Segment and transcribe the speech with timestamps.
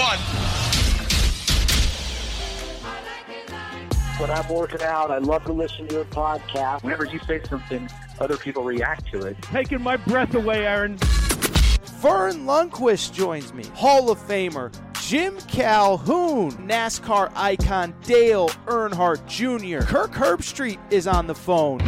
[0.00, 0.18] Three, two, one.
[4.18, 6.82] When I'm working out, I love to listen to your podcast.
[6.82, 9.40] Whenever you say something, other people react to it.
[9.42, 10.96] Taking my breath away, Aaron.
[12.00, 13.64] Verne Lundquist joins me.
[13.74, 19.84] Hall of Famer Jim Calhoun, NASCAR icon Dale Earnhardt Jr.
[19.84, 21.80] Kirk Herbstreit is on the phone.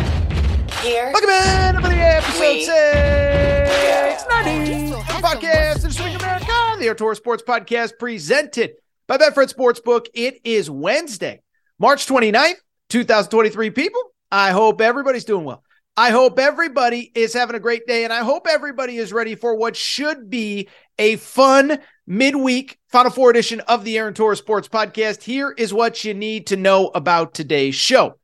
[0.83, 1.13] Here.
[1.13, 6.47] Welcome in the episode We- 690 of the podcast of Swing America,
[6.79, 8.73] the Aaron Torres Sports Podcast presented
[9.07, 10.07] by Betfred Sportsbook.
[10.13, 11.41] It is Wednesday,
[11.79, 12.57] March 29th,
[12.89, 13.71] 2023.
[13.71, 14.01] People,
[14.33, 15.63] I hope everybody's doing well.
[15.97, 19.55] I hope everybody is having a great day, and I hope everybody is ready for
[19.55, 25.23] what should be a fun midweek Final Four edition of the Aaron Torres Sports Podcast.
[25.23, 28.19] Here is what you need to know about today's show.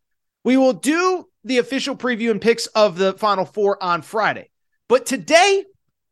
[0.44, 4.50] We will do the official preview and picks of the Final Four on Friday.
[4.88, 5.64] But today,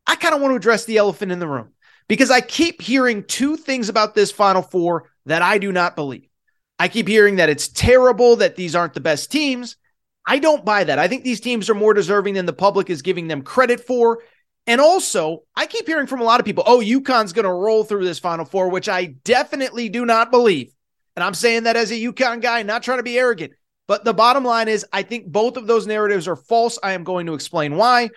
[0.05, 1.73] I kind of want to address the elephant in the room
[2.07, 6.29] because I keep hearing two things about this Final Four that I do not believe.
[6.79, 9.75] I keep hearing that it's terrible, that these aren't the best teams.
[10.25, 10.99] I don't buy that.
[10.99, 14.19] I think these teams are more deserving than the public is giving them credit for.
[14.67, 17.85] And also, I keep hearing from a lot of people, oh, UConn's going to roll
[17.85, 20.73] through this Final Four, which I definitely do not believe.
[21.15, 23.53] And I'm saying that as a UConn guy, not trying to be arrogant.
[23.87, 26.77] But the bottom line is, I think both of those narratives are false.
[26.83, 28.09] I am going to explain why.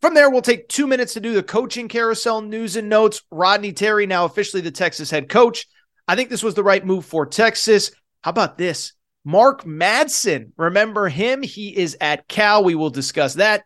[0.00, 3.22] From there, we'll take two minutes to do the coaching carousel news and notes.
[3.30, 5.66] Rodney Terry, now officially the Texas head coach.
[6.06, 7.90] I think this was the right move for Texas.
[8.22, 8.94] How about this?
[9.24, 10.52] Mark Madsen.
[10.56, 11.42] Remember him?
[11.42, 12.64] He is at Cal.
[12.64, 13.64] We will discuss that.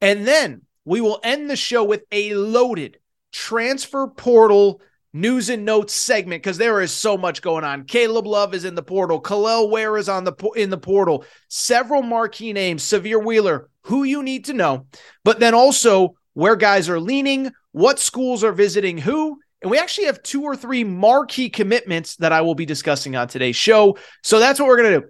[0.00, 2.98] And then we will end the show with a loaded
[3.32, 4.80] transfer portal
[5.12, 7.84] news and notes segment because there is so much going on.
[7.84, 9.20] Caleb Love is in the portal.
[9.20, 11.24] Kel'el Ware is on the in the portal.
[11.48, 12.82] Several marquee names.
[12.82, 14.86] Sahvir Wheeler, who you need to know,
[15.24, 19.38] but then also where guys are leaning, what schools are visiting who.
[19.62, 23.28] And we actually have two or three marquee commitments that I will be discussing on
[23.28, 23.98] today's show.
[24.22, 25.06] So that's what we're going to do.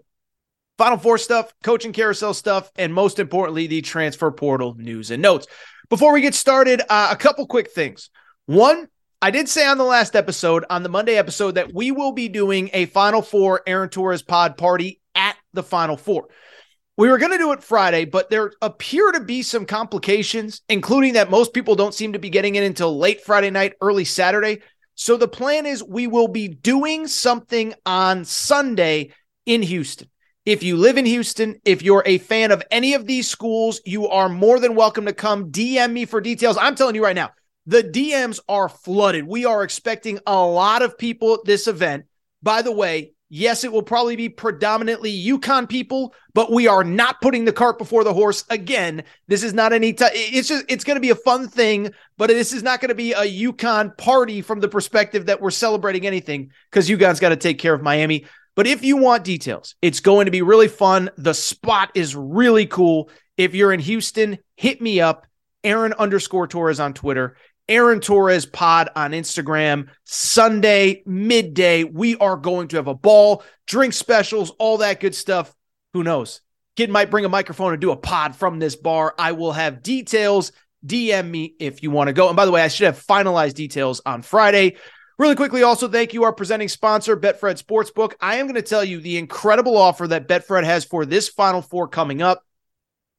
[0.76, 5.46] Final Four stuff, coaching carousel stuff, and most importantly, the transfer portal news and notes.
[5.90, 8.08] Before we get started, uh, a couple quick things.
[8.46, 8.88] One,
[9.22, 12.30] I did say on the last episode, on the Monday episode, that we will be
[12.30, 16.28] doing a Final Four Aaron Torres pod party at the Final Four.
[16.96, 21.14] We were going to do it Friday, but there appear to be some complications, including
[21.14, 24.62] that most people don't seem to be getting in until late Friday night, early Saturday.
[24.94, 29.12] So the plan is we will be doing something on Sunday
[29.44, 30.08] in Houston.
[30.46, 34.08] If you live in Houston, if you're a fan of any of these schools, you
[34.08, 36.56] are more than welcome to come DM me for details.
[36.56, 37.32] I'm telling you right now,
[37.70, 39.28] the DMs are flooded.
[39.28, 42.06] We are expecting a lot of people at this event.
[42.42, 47.20] By the way, yes, it will probably be predominantly UConn people, but we are not
[47.20, 49.04] putting the cart before the horse again.
[49.28, 50.10] This is not any time.
[50.14, 52.94] It's just it's going to be a fun thing, but this is not going to
[52.96, 57.36] be a UConn party from the perspective that we're celebrating anything because UConn's got to
[57.36, 58.26] take care of Miami.
[58.56, 61.08] But if you want details, it's going to be really fun.
[61.18, 63.10] The spot is really cool.
[63.36, 65.28] If you're in Houston, hit me up.
[65.62, 67.36] Aaron underscore Torres on Twitter.
[67.70, 69.88] Aaron Torres pod on Instagram.
[70.04, 71.84] Sunday, midday.
[71.84, 75.54] We are going to have a ball, drink specials, all that good stuff.
[75.94, 76.40] Who knows?
[76.76, 79.14] Kid might bring a microphone and do a pod from this bar.
[79.16, 80.50] I will have details.
[80.84, 82.28] DM me if you want to go.
[82.28, 84.76] And by the way, I should have finalized details on Friday.
[85.18, 88.14] Really quickly, also thank you, our presenting sponsor, Betfred Sportsbook.
[88.20, 91.60] I am going to tell you the incredible offer that Betfred has for this Final
[91.60, 92.42] Four coming up.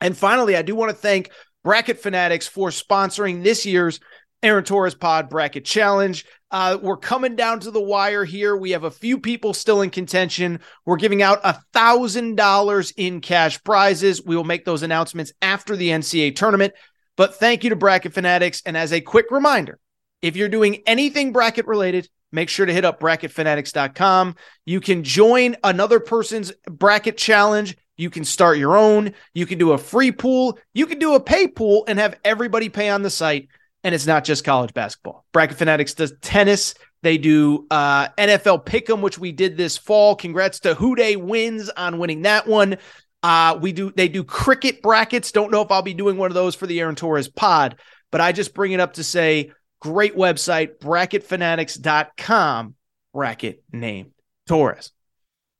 [0.01, 1.29] And finally, I do want to thank
[1.63, 3.99] Bracket Fanatics for sponsoring this year's
[4.43, 6.25] Aaron Torres Pod Bracket Challenge.
[6.49, 8.57] Uh, we're coming down to the wire here.
[8.57, 10.59] We have a few people still in contention.
[10.85, 14.23] We're giving out a thousand dollars in cash prizes.
[14.23, 16.73] We will make those announcements after the NCAA tournament.
[17.15, 18.63] But thank you to Bracket Fanatics.
[18.65, 19.79] And as a quick reminder,
[20.21, 24.35] if you're doing anything bracket related, make sure to hit up bracketfanatics.com.
[24.65, 27.77] You can join another person's bracket challenge.
[27.95, 29.13] You can start your own.
[29.33, 30.57] You can do a free pool.
[30.73, 33.49] You can do a pay pool and have everybody pay on the site.
[33.83, 35.25] And it's not just college basketball.
[35.33, 36.75] Bracket Fanatics does tennis.
[37.01, 40.15] They do uh, NFL Pick'em, which we did this fall.
[40.15, 42.77] Congrats to Who wins on winning that one.
[43.23, 45.31] Uh, we do they do cricket brackets.
[45.31, 47.79] Don't know if I'll be doing one of those for the Aaron Torres pod,
[48.11, 49.51] but I just bring it up to say
[49.81, 52.75] Great website, bracketfanatics.com,
[53.13, 54.11] bracket named
[54.47, 54.91] Torres.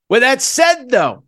[0.08, 1.24] With that said, though,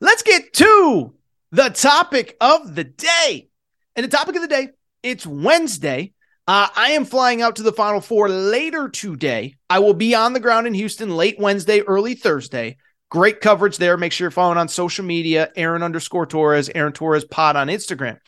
[0.00, 1.14] let's get to
[1.52, 3.48] the topic of the day.
[3.94, 4.70] And the topic of the day,
[5.02, 6.12] it's Wednesday.
[6.46, 9.56] Uh, I am flying out to the Final Four later today.
[9.68, 12.78] I will be on the ground in Houston late Wednesday, early Thursday.
[13.10, 13.96] Great coverage there.
[13.96, 18.18] Make sure you're following on social media, Aaron underscore Torres, Aaron Torres pod on Instagram.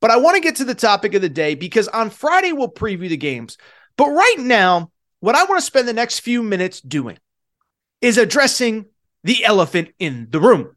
[0.00, 2.72] But I want to get to the topic of the day because on Friday we'll
[2.72, 3.58] preview the games.
[3.96, 7.18] But right now, what I want to spend the next few minutes doing
[8.00, 8.86] is addressing
[9.24, 10.76] the elephant in the room.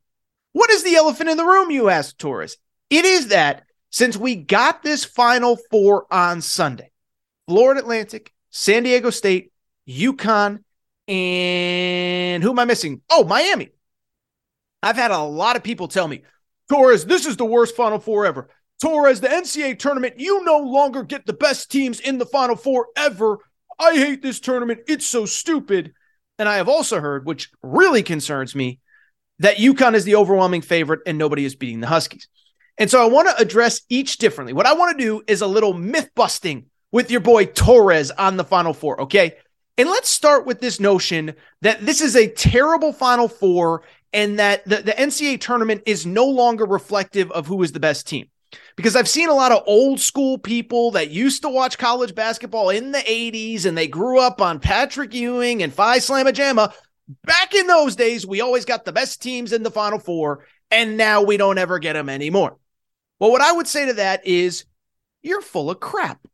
[0.52, 2.58] What is the elephant in the room, you ask, Torres?
[2.90, 6.90] It is that since we got this Final Four on Sunday,
[7.48, 9.54] Florida Atlantic, San Diego State,
[9.88, 10.63] UConn,
[11.07, 13.01] and who am I missing?
[13.12, 13.69] Oh, Miami.
[14.81, 16.24] I've had a lot of people tell me,
[16.69, 18.50] Torres, this is the worst Final Four ever.
[18.81, 22.88] Torres, the NCAA tournament, you no longer get the best teams in the Final Four
[22.98, 23.38] ever.
[23.80, 24.80] I hate this tournament.
[24.88, 25.94] It's so stupid.
[26.39, 28.80] And I have also heard, which really concerns me,
[29.38, 32.28] that UConn is the overwhelming favorite and nobody is beating the Huskies.
[32.78, 34.54] And so I want to address each differently.
[34.54, 38.38] What I want to do is a little myth busting with your boy Torres on
[38.38, 39.38] the Final Four, okay?
[39.78, 44.64] And let's start with this notion that this is a terrible Final Four and that
[44.66, 48.28] the, the NCAA tournament is no longer reflective of who is the best team
[48.75, 52.70] because I've seen a lot of old school people that used to watch college basketball
[52.70, 56.74] in the 80s and they grew up on Patrick Ewing and Phi Slamma Jamma.
[57.25, 60.96] Back in those days, we always got the best teams in the Final Four, and
[60.96, 62.58] now we don't ever get them anymore.
[63.24, 64.66] Well, what I would say to that is
[65.22, 66.28] you're full of crap.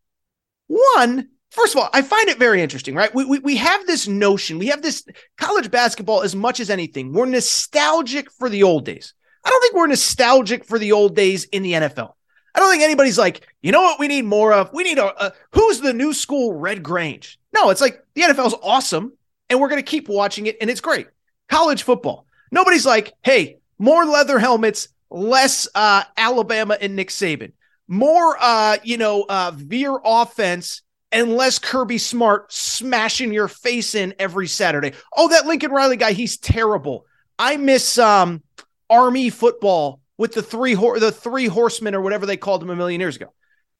[0.66, 3.14] One, first of all, I find it very interesting, right?
[3.14, 5.06] We, we, we have this notion, we have this
[5.38, 7.14] college basketball as much as anything.
[7.14, 9.14] We're nostalgic for the old days.
[9.46, 12.14] I don't think we're nostalgic for the old days in the NFL.
[12.56, 14.74] I don't think anybody's like, you know what we need more of?
[14.74, 17.40] We need a, a who's the new school Red Grange?
[17.54, 19.14] No, it's like the NFL's awesome
[19.48, 21.06] and we're going to keep watching it and it's great.
[21.50, 22.26] College football.
[22.50, 27.54] Nobody's like, hey, more leather helmets, less uh, Alabama and Nick Saban,
[27.88, 34.14] more, uh, you know, uh, veer offense and less Kirby Smart smashing your face in
[34.20, 34.94] every Saturday.
[35.16, 37.06] Oh, that Lincoln Riley guy, he's terrible.
[37.38, 38.44] I miss um,
[38.90, 43.00] Army football with the three the three horsemen or whatever they called them a million
[43.02, 43.34] years ago.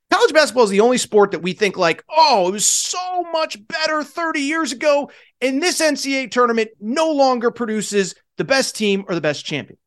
[0.10, 3.68] College basketball is the only sport that we think like, oh, it was so much
[3.68, 5.12] better 30 years ago.
[5.40, 9.78] And this NCAA tournament no longer produces the best team or the best champion.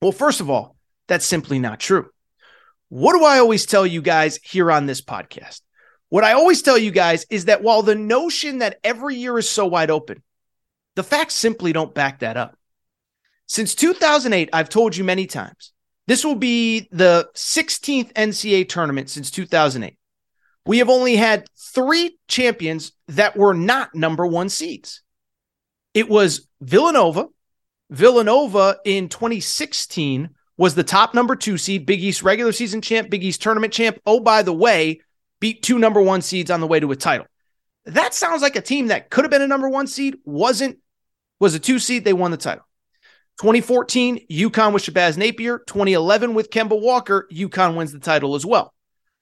[0.00, 0.76] Well, first of all,
[1.08, 2.10] that's simply not true.
[2.88, 5.60] What do I always tell you guys here on this podcast?
[6.08, 9.48] What I always tell you guys is that while the notion that every year is
[9.48, 10.22] so wide open,
[10.96, 12.56] the facts simply don't back that up.
[13.46, 15.72] Since 2008, I've told you many times,
[16.06, 19.96] this will be the 16th NCAA tournament since 2008.
[20.64, 25.02] We have only had three champions that were not number one seeds.
[25.94, 27.26] It was Villanova.
[27.90, 33.24] Villanova in 2016 was the top number two seed, Big East regular season champ, Big
[33.24, 33.98] East tournament champ.
[34.04, 35.00] Oh, by the way,
[35.40, 37.26] beat two number one seeds on the way to a title.
[37.86, 40.78] That sounds like a team that could have been a number one seed, wasn't,
[41.38, 42.04] was a two seed.
[42.04, 42.64] They won the title.
[43.40, 45.60] 2014, UConn with Shabazz Napier.
[45.60, 48.74] 2011 with Kemba Walker, UConn wins the title as well.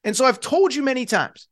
[0.03, 1.49] And so I've told you many times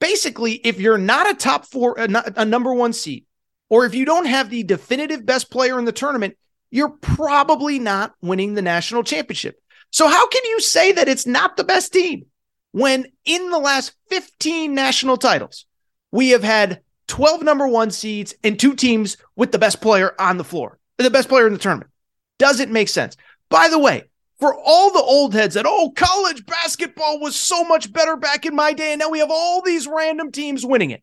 [0.00, 3.25] basically, if you're not a top four, uh, a, a number one seed,
[3.68, 6.36] or if you don't have the definitive best player in the tournament,
[6.70, 9.60] you're probably not winning the national championship.
[9.90, 12.26] So, how can you say that it's not the best team
[12.72, 15.66] when in the last 15 national titles,
[16.12, 20.36] we have had 12 number one seeds and two teams with the best player on
[20.36, 20.78] the floor?
[21.04, 21.90] the best player in the tournament.
[22.38, 23.16] Doesn't make sense.
[23.48, 24.04] By the way,
[24.38, 28.54] for all the old heads that, oh, college basketball was so much better back in
[28.54, 31.02] my day, and now we have all these random teams winning it.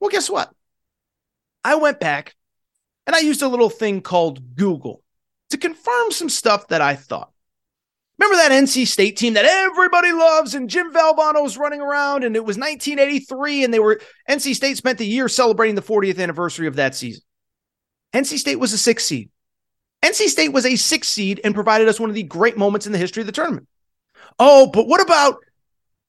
[0.00, 0.52] Well, guess what?
[1.64, 2.34] I went back
[3.06, 5.02] and I used a little thing called Google
[5.50, 7.32] to confirm some stuff that I thought.
[8.18, 12.34] Remember that NC State team that everybody loves and Jim Valvano was running around and
[12.34, 16.66] it was 1983 and they were NC State spent the year celebrating the 40th anniversary
[16.66, 17.22] of that season.
[18.12, 19.30] NC State was a six seed.
[20.02, 22.92] NC State was a six seed and provided us one of the great moments in
[22.92, 23.68] the history of the tournament.
[24.38, 25.34] Oh, but what about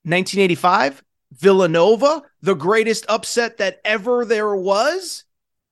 [0.04, 1.02] 1985?
[1.32, 5.24] Villanova, the greatest upset that ever there was?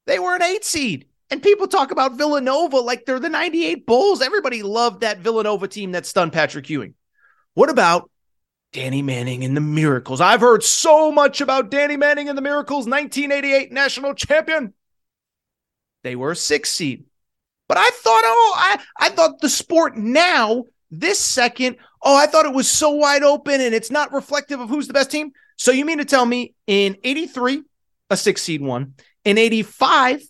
[0.09, 1.07] They were an eight seed.
[1.31, 4.23] And people talk about Villanova like they're the 98 Bulls.
[4.23, 6.95] Everybody loved that Villanova team that stunned Patrick Ewing.
[7.53, 8.11] What about
[8.73, 10.23] Danny Manning and the Miracles?
[10.23, 14.73] I've heard so much about Danny Manning and the Miracles, 1988 national champion.
[16.05, 17.05] They were a six seed.
[17.69, 22.47] But I thought, oh, I, I thought the sport now, this second, oh, I thought
[22.47, 25.33] it was so wide open and it's not reflective of who's the best team.
[25.57, 27.63] So you mean to tell me in 83,
[28.09, 28.95] a six seed one,
[29.29, 30.23] in 85,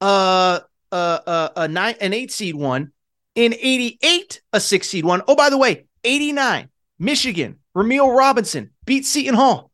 [0.00, 0.60] uh,
[0.90, 2.90] uh, uh, a nine, an eight seed one,
[3.34, 5.20] in 88, a six seed one.
[5.28, 9.70] Oh, by the way, 89, Michigan, Rumeal Robinson beat Seton Hall.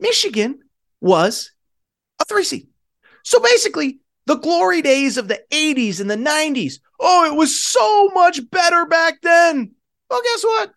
[0.00, 0.60] Michigan
[1.00, 1.52] was
[2.20, 2.68] a three seed.
[3.24, 6.74] So basically, the glory days of the 80s and the 90s.
[7.00, 9.72] Oh, it was so much better back then.
[10.10, 10.74] Well, guess what?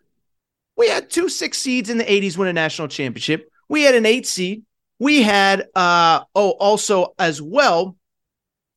[0.78, 3.50] We had two six seeds in the 80s win a national championship.
[3.68, 4.62] We had an eight seed.
[5.04, 7.98] We had uh oh, also as well,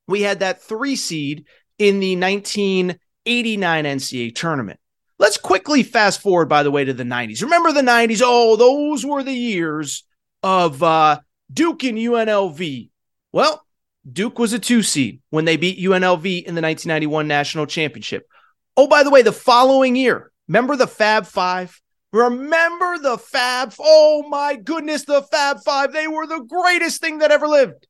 [0.10, 1.46] we had that three seed
[1.80, 4.78] in the 1989 NCAA tournament.
[5.20, 7.44] Let's quickly fast forward, by the way, to the 90s.
[7.44, 8.22] Remember the 90s?
[8.22, 10.04] Oh, those were the years
[10.44, 11.22] of uh,
[11.54, 12.90] Duke and UNLV.
[13.32, 13.66] Well,
[14.12, 18.28] Duke was a two seed when they beat UNLV in the 1991 national championship.
[18.76, 21.82] Oh, by the way, the following year, remember the Fab Five?
[22.14, 23.74] Remember the Fab?
[23.80, 25.94] Oh my goodness, the Fab Five.
[25.94, 27.88] They were the greatest thing that ever lived.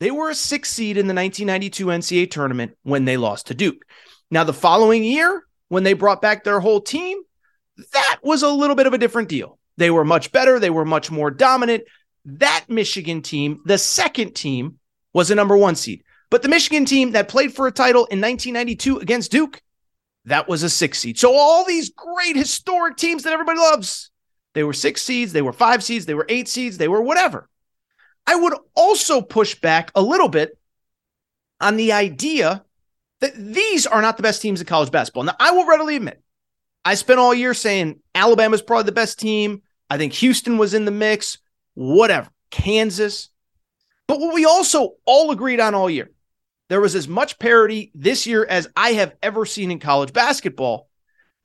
[0.00, 3.82] They were a six seed in the 1992 NCAA tournament when they lost to Duke.
[4.30, 7.18] Now, the following year, when they brought back their whole team,
[7.92, 9.58] that was a little bit of a different deal.
[9.76, 11.84] They were much better, they were much more dominant.
[12.24, 14.78] That Michigan team, the second team,
[15.12, 16.02] was a number one seed.
[16.30, 19.62] But the Michigan team that played for a title in 1992 against Duke,
[20.26, 21.18] that was a six seed.
[21.18, 24.10] So all these great historic teams that everybody loves,
[24.54, 27.48] they were six seeds, they were five seeds, they were eight seeds, they were whatever.
[28.26, 30.58] I would also push back a little bit
[31.60, 32.64] on the idea
[33.20, 35.22] that these are not the best teams in college basketball.
[35.22, 36.22] Now, I will readily admit,
[36.84, 39.62] I spent all year saying Alabama's probably the best team.
[39.88, 41.38] I think Houston was in the mix,
[41.74, 42.28] whatever.
[42.50, 43.30] Kansas.
[44.06, 46.10] But what we also all agreed on all year,
[46.68, 50.88] there was as much parity this year as I have ever seen in college basketball.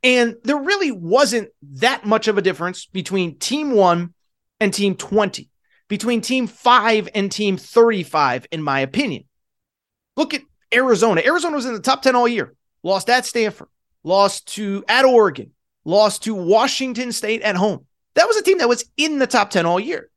[0.03, 4.13] And there really wasn't that much of a difference between team one
[4.59, 5.51] and team 20
[5.91, 9.25] between team five and team 35, in my opinion.
[10.15, 10.41] Look at
[10.73, 11.21] Arizona.
[11.25, 13.67] Arizona was in the top 10 all year, lost at Stanford,
[14.01, 15.51] lost to at Oregon,
[15.83, 17.85] lost to Washington State at home.
[18.15, 20.09] That was a team that was in the top 10 all year.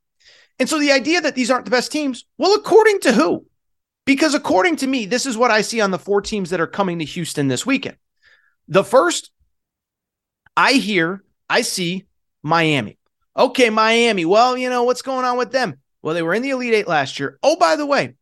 [0.60, 3.44] And so the idea that these aren't the best teams, well, according to who?
[4.04, 6.66] Because according to me, this is what I see on the four teams that are
[6.66, 7.96] coming to Houston this weekend.
[8.68, 9.30] The first,
[10.56, 12.04] I hear, I see
[12.42, 12.98] Miami.
[13.36, 14.24] Okay, Miami.
[14.24, 15.80] Well, you know, what's going on with them?
[16.02, 17.38] Well, they were in the Elite Eight last year.
[17.42, 18.14] Oh, by the way,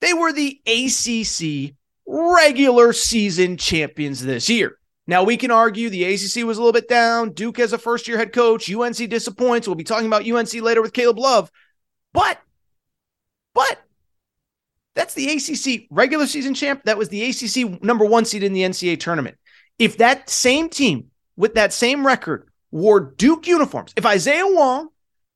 [0.00, 1.74] they were the ACC
[2.06, 4.78] regular season champions this year.
[5.06, 7.32] Now, we can argue the ACC was a little bit down.
[7.32, 8.72] Duke as a first year head coach.
[8.72, 9.66] UNC disappoints.
[9.66, 11.50] We'll be talking about UNC later with Caleb Love.
[12.12, 12.38] But,
[13.54, 13.82] but
[14.94, 16.82] that's the ACC regular season champ.
[16.84, 19.36] That was the ACC number one seed in the NCAA tournament.
[19.78, 21.06] If that same team
[21.36, 23.92] with that same record wore Duke uniforms.
[23.96, 24.88] If Isaiah Wong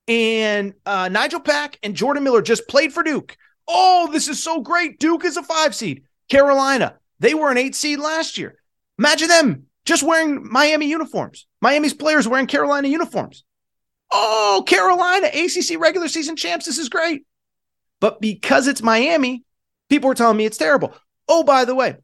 [0.09, 3.37] and uh, Nigel Pack and Jordan Miller just played for Duke,
[3.69, 4.99] oh, this is so great.
[4.99, 6.05] Duke is a five seed.
[6.29, 8.59] Carolina, they were an eight seed last year.
[8.99, 11.47] Imagine them just wearing Miami uniforms.
[11.61, 13.45] Miami's players wearing Carolina uniforms.
[14.11, 16.65] Oh, Carolina, ACC regular season champs.
[16.65, 17.25] This is great.
[18.01, 19.45] But because it's Miami,
[19.89, 20.95] people were telling me it's terrible.
[21.29, 21.97] Oh, by the way,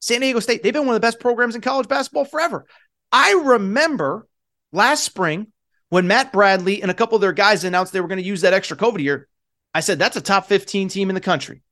[0.00, 2.66] San Diego State, they've been one of the best programs in college basketball forever.
[3.10, 4.26] I remember
[4.72, 5.48] last spring
[5.90, 8.40] when Matt Bradley and a couple of their guys announced they were going to use
[8.40, 9.28] that extra COVID year.
[9.74, 11.62] I said, that's a top 15 team in the country.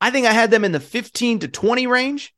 [0.00, 2.34] I think I had them in the 15 to 20 range.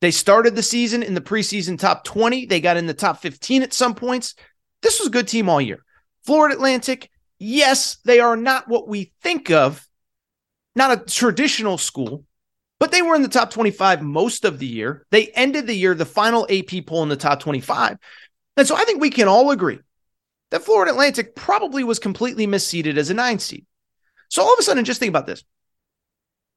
[0.00, 2.46] They started the season in the preseason top 20.
[2.46, 4.34] They got in the top 15 at some points.
[4.82, 5.84] This was a good team all year.
[6.24, 9.86] Florida Atlantic, yes, they are not what we think of,
[10.74, 12.24] not a traditional school,
[12.80, 15.06] but they were in the top 25 most of the year.
[15.10, 17.96] They ended the year, the final AP poll in the top 25.
[18.56, 19.78] And so I think we can all agree
[20.50, 23.66] that Florida Atlantic probably was completely misseeded as a nine seed.
[24.28, 25.44] So all of a sudden, just think about this.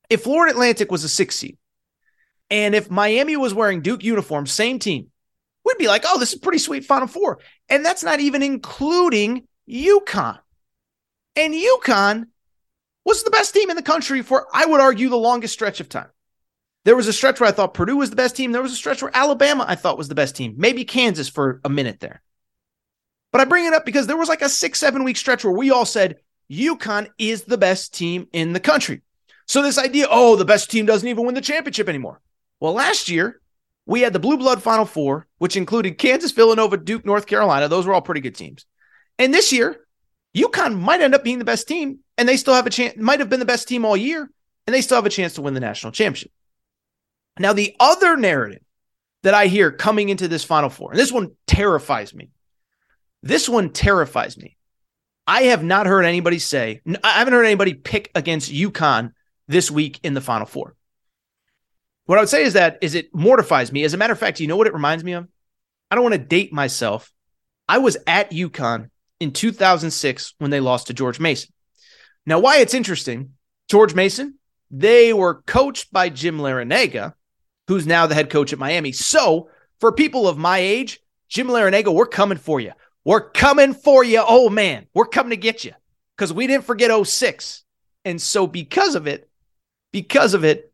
[0.09, 1.57] If Florida Atlantic was a six seed,
[2.49, 5.07] and if Miami was wearing Duke uniforms, same team,
[5.63, 7.39] we'd be like, oh, this is pretty sweet Final Four.
[7.69, 10.39] And that's not even including UConn.
[11.35, 12.25] And UConn
[13.05, 15.87] was the best team in the country for, I would argue, the longest stretch of
[15.87, 16.09] time.
[16.83, 18.51] There was a stretch where I thought Purdue was the best team.
[18.51, 20.55] There was a stretch where Alabama I thought was the best team.
[20.57, 22.21] Maybe Kansas for a minute there.
[23.31, 25.53] But I bring it up because there was like a six, seven week stretch where
[25.53, 26.17] we all said
[26.51, 29.01] UConn is the best team in the country.
[29.47, 32.21] So this idea, oh, the best team doesn't even win the championship anymore.
[32.59, 33.41] Well, last year
[33.85, 37.67] we had the Blue Blood Final Four, which included Kansas, Villanova, Duke, North Carolina.
[37.67, 38.65] Those were all pretty good teams.
[39.19, 39.85] And this year,
[40.35, 43.19] UConn might end up being the best team, and they still have a chance, might
[43.19, 44.29] have been the best team all year,
[44.67, 46.31] and they still have a chance to win the national championship.
[47.39, 48.63] Now, the other narrative
[49.23, 52.29] that I hear coming into this Final Four, and this one terrifies me.
[53.23, 54.55] This one terrifies me.
[55.27, 59.13] I have not heard anybody say, I haven't heard anybody pick against UConn
[59.47, 60.75] this week in the Final Four.
[62.05, 63.83] What I would say is that is it mortifies me.
[63.83, 65.27] As a matter of fact, you know what it reminds me of?
[65.89, 67.11] I don't want to date myself.
[67.67, 71.51] I was at UConn in 2006 when they lost to George Mason.
[72.25, 73.33] Now, why it's interesting,
[73.69, 74.39] George Mason,
[74.71, 77.13] they were coached by Jim Larrañaga,
[77.67, 78.91] who's now the head coach at Miami.
[78.91, 82.71] So, for people of my age, Jim Larrañaga, we're coming for you.
[83.03, 84.23] We're coming for you.
[84.27, 85.73] Oh, man, we're coming to get you
[86.15, 87.63] because we didn't forget 06.
[88.03, 89.29] And so, because of it,
[89.91, 90.71] because of it,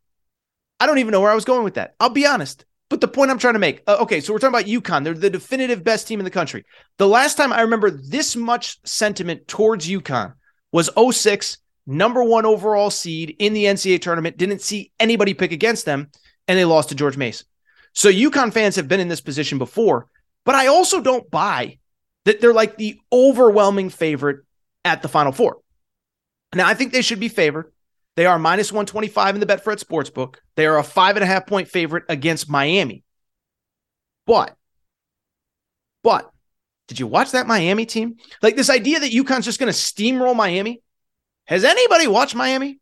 [0.79, 1.95] I don't even know where I was going with that.
[1.99, 2.65] I'll be honest.
[2.89, 5.03] But the point I'm trying to make, uh, okay, so we're talking about UConn.
[5.03, 6.65] They're the definitive best team in the country.
[6.97, 10.33] The last time I remember this much sentiment towards UConn
[10.71, 14.37] was 06, number one overall seed in the NCAA tournament.
[14.37, 16.09] Didn't see anybody pick against them,
[16.47, 17.47] and they lost to George Mason.
[17.93, 20.07] So UConn fans have been in this position before,
[20.45, 21.77] but I also don't buy
[22.25, 24.45] that they're like the overwhelming favorite
[24.85, 25.57] at the Final Four.
[26.53, 27.71] Now, I think they should be favored.
[28.15, 30.35] They are minus 125 in the Betfred Sportsbook.
[30.55, 33.03] They are a five and a half point favorite against Miami.
[34.25, 34.55] But,
[36.03, 36.30] but,
[36.91, 38.17] did you watch that Miami team?
[38.41, 40.81] Like this idea that UConn's just going to steamroll Miami.
[41.45, 42.79] Has anybody watched Miami?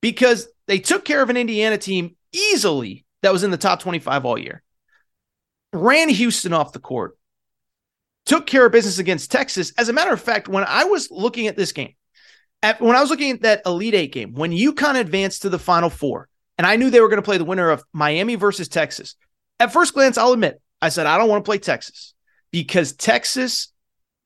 [0.00, 4.24] Because they took care of an Indiana team easily that was in the top 25
[4.24, 4.62] all year.
[5.74, 7.18] Ran Houston off the court.
[8.24, 9.74] Took care of business against Texas.
[9.76, 11.92] As a matter of fact, when I was looking at this game,
[12.62, 15.58] at, when I was looking at that Elite Eight game, when UConn advanced to the
[15.58, 18.68] Final Four, and I knew they were going to play the winner of Miami versus
[18.68, 19.14] Texas,
[19.60, 22.14] at first glance, I'll admit, I said, I don't want to play Texas
[22.52, 23.68] because Texas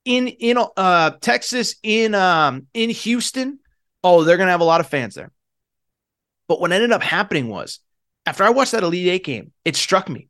[0.04, 3.58] in in uh Texas in um in Houston,
[4.04, 5.32] oh, they're gonna have a lot of fans there.
[6.48, 7.80] But what ended up happening was
[8.26, 10.28] after I watched that Elite Eight game, it struck me.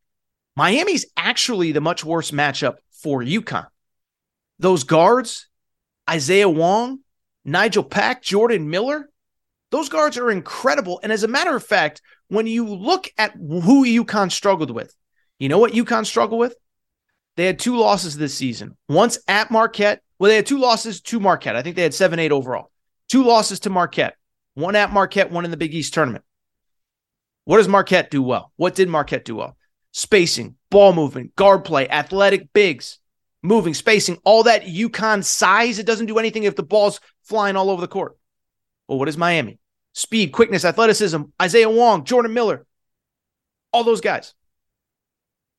[0.55, 3.67] Miami's actually the much worse matchup for UConn.
[4.59, 5.49] Those guards,
[6.09, 7.01] Isaiah Wong,
[7.45, 9.11] Nigel Pack, Jordan Miller,
[9.71, 11.01] those guards are incredible.
[11.03, 14.95] And as a matter of fact, when you look at who UConn struggled with,
[15.39, 16.57] you know what UConn struggled with?
[17.37, 18.77] They had two losses this season.
[18.89, 20.03] Once at Marquette.
[20.19, 21.57] Well, they had two losses to Marquette.
[21.57, 22.71] I think they had seven, eight overall.
[23.09, 24.17] Two losses to Marquette.
[24.55, 26.25] One at Marquette, one in the Big East tournament.
[27.45, 28.53] What does Marquette do well?
[28.57, 29.57] What did Marquette do well?
[29.93, 32.99] Spacing, ball movement, guard play, athletic bigs,
[33.43, 35.79] moving, spacing, all that UConn size.
[35.79, 38.17] It doesn't do anything if the ball's flying all over the court.
[38.89, 39.59] Well, what is Miami?
[39.93, 42.67] Speed, quickness, athleticism, Isaiah Wong, Jordan Miller,
[43.73, 44.35] all those guys.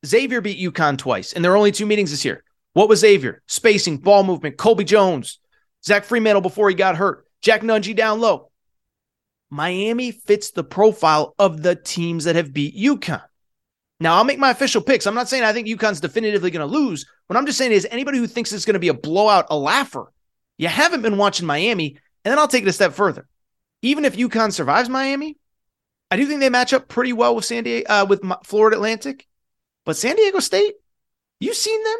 [0.05, 2.43] Xavier beat UConn twice, and there are only two meetings this year.
[2.73, 3.41] What was Xavier?
[3.47, 5.39] Spacing, ball movement, Colby Jones,
[5.83, 8.51] Zach Freemantle before he got hurt, Jack Nunge down low.
[9.49, 13.23] Miami fits the profile of the teams that have beat UConn.
[13.99, 15.07] Now, I'll make my official picks.
[15.07, 17.05] I'm not saying I think UConn's definitively going to lose.
[17.27, 19.57] What I'm just saying is anybody who thinks it's going to be a blowout, a
[19.57, 20.11] laugher,
[20.57, 21.97] you haven't been watching Miami.
[22.23, 23.27] And then I'll take it a step further.
[23.81, 25.37] Even if UConn survives Miami,
[26.11, 29.27] I do think they match up pretty well with San Diego, uh, with Florida Atlantic.
[29.87, 30.75] But San Diego State,
[31.39, 31.97] you've seen them.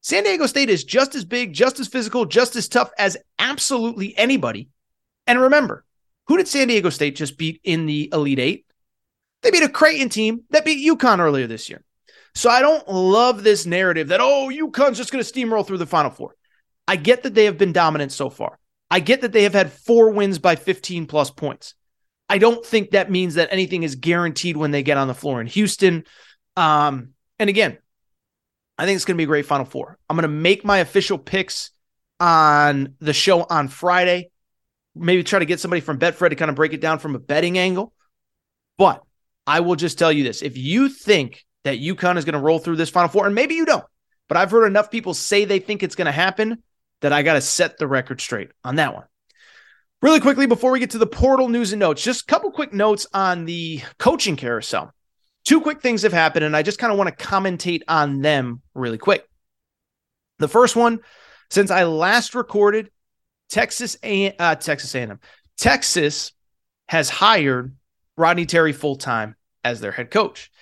[0.00, 4.16] San Diego State is just as big, just as physical, just as tough as absolutely
[4.16, 4.70] anybody.
[5.26, 5.84] And remember,
[6.28, 8.66] who did San Diego State just beat in the Elite Eight?
[9.42, 11.84] They beat a Creighton team that beat UConn earlier this year.
[12.34, 15.84] So I don't love this narrative that, oh, UConn's just going to steamroll through the
[15.84, 16.36] Final Four.
[16.88, 18.58] I get that they have been dominant so far.
[18.90, 21.74] I get that they have had four wins by 15 plus points.
[22.30, 25.42] I don't think that means that anything is guaranteed when they get on the floor
[25.42, 26.04] in Houston.
[26.60, 27.78] Um, and again,
[28.76, 29.98] I think it's going to be a great Final Four.
[30.08, 31.70] I'm going to make my official picks
[32.20, 34.30] on the show on Friday.
[34.94, 37.18] Maybe try to get somebody from Betfred to kind of break it down from a
[37.18, 37.94] betting angle.
[38.76, 39.02] But
[39.46, 42.58] I will just tell you this if you think that UConn is going to roll
[42.58, 43.84] through this Final Four, and maybe you don't,
[44.28, 46.62] but I've heard enough people say they think it's going to happen
[47.00, 49.04] that I got to set the record straight on that one.
[50.02, 52.74] Really quickly, before we get to the portal news and notes, just a couple quick
[52.74, 54.92] notes on the coaching carousel.
[55.50, 58.62] Two quick things have happened, and I just kind of want to commentate on them
[58.72, 59.28] really quick.
[60.38, 61.00] The first one,
[61.50, 62.88] since I last recorded,
[63.48, 65.18] Texas A uh, Texas A&M,
[65.58, 66.30] Texas
[66.88, 67.74] has hired
[68.16, 69.34] Rodney Terry full time
[69.64, 70.52] as their head coach.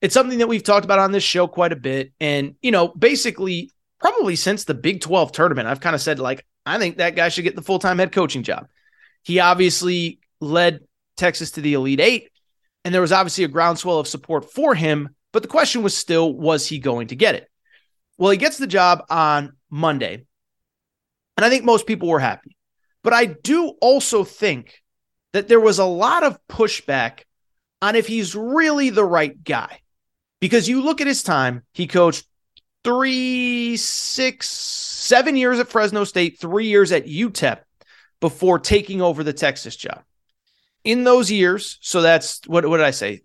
[0.00, 2.86] It's something that we've talked about on this show quite a bit, and you know,
[2.86, 7.16] basically, probably since the Big Twelve tournament, I've kind of said like, I think that
[7.16, 8.68] guy should get the full time head coaching job.
[9.24, 12.30] He obviously led Texas to the Elite Eight
[12.88, 16.32] and there was obviously a groundswell of support for him, but the question was still,
[16.32, 17.46] was he going to get it?
[18.16, 20.24] Well, he gets the job on Monday.
[21.36, 22.56] And I think most people were happy.
[23.04, 24.82] But I do also think
[25.34, 27.24] that there was a lot of pushback
[27.82, 29.80] on if he's really the right guy.
[30.40, 32.26] Because you look at his time, he coached
[32.84, 37.58] three, six, seven years at Fresno State, three years at UTEP
[38.18, 40.04] before taking over the Texas job.
[40.88, 43.20] In those years, so that's what, what did I say?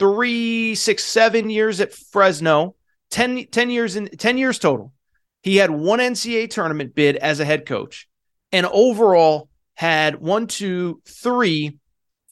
[0.00, 2.74] Three, six, seven years at Fresno,
[3.10, 4.92] 10, 10 years in 10 years total.
[5.40, 8.08] He had one NCAA tournament bid as a head coach
[8.50, 11.78] and overall had one, two, three,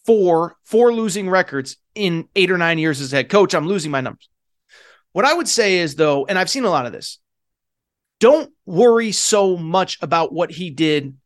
[0.05, 3.55] four, four losing records in eight or nine years as head coach.
[3.55, 4.29] I'm losing my numbers.
[5.13, 7.21] What I would say is, though, and I've seen a lot of this,
[8.19, 11.17] don't worry so much about what he did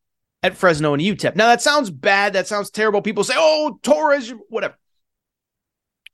[0.47, 1.35] at Fresno and UTEP.
[1.35, 2.35] Now, that sounds bad.
[2.35, 3.03] That sounds terrible.
[3.03, 4.79] People say, oh, Torres, whatever.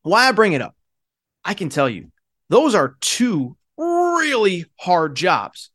[0.03, 0.75] Why I bring it up,
[1.45, 2.11] I can tell you,
[2.49, 5.71] those are two really hard jobs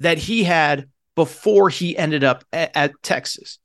[0.00, 3.58] that he had before he ended up at, at Texas.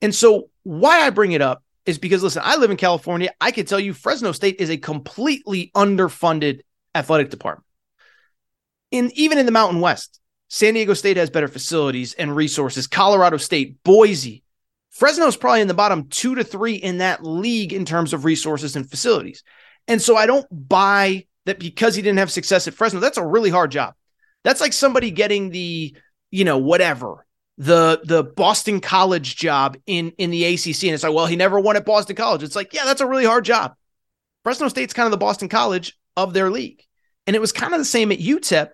[0.00, 3.32] And so, why I bring it up is because, listen, I live in California.
[3.38, 6.60] I can tell you Fresno State is a completely underfunded
[6.94, 7.66] athletic department.
[8.90, 10.20] In even in the Mountain West,
[10.54, 12.86] San Diego State has better facilities and resources.
[12.86, 14.44] Colorado State, Boise,
[14.90, 18.24] Fresno is probably in the bottom two to three in that league in terms of
[18.24, 19.42] resources and facilities.
[19.88, 23.00] And so I don't buy that because he didn't have success at Fresno.
[23.00, 23.94] That's a really hard job.
[24.44, 25.96] That's like somebody getting the,
[26.30, 27.26] you know, whatever
[27.58, 31.58] the the Boston College job in in the ACC, and it's like, well, he never
[31.58, 32.44] won at Boston College.
[32.44, 33.74] It's like, yeah, that's a really hard job.
[34.44, 36.80] Fresno State's kind of the Boston College of their league.
[37.26, 38.68] And it was kind of the same at UTEP,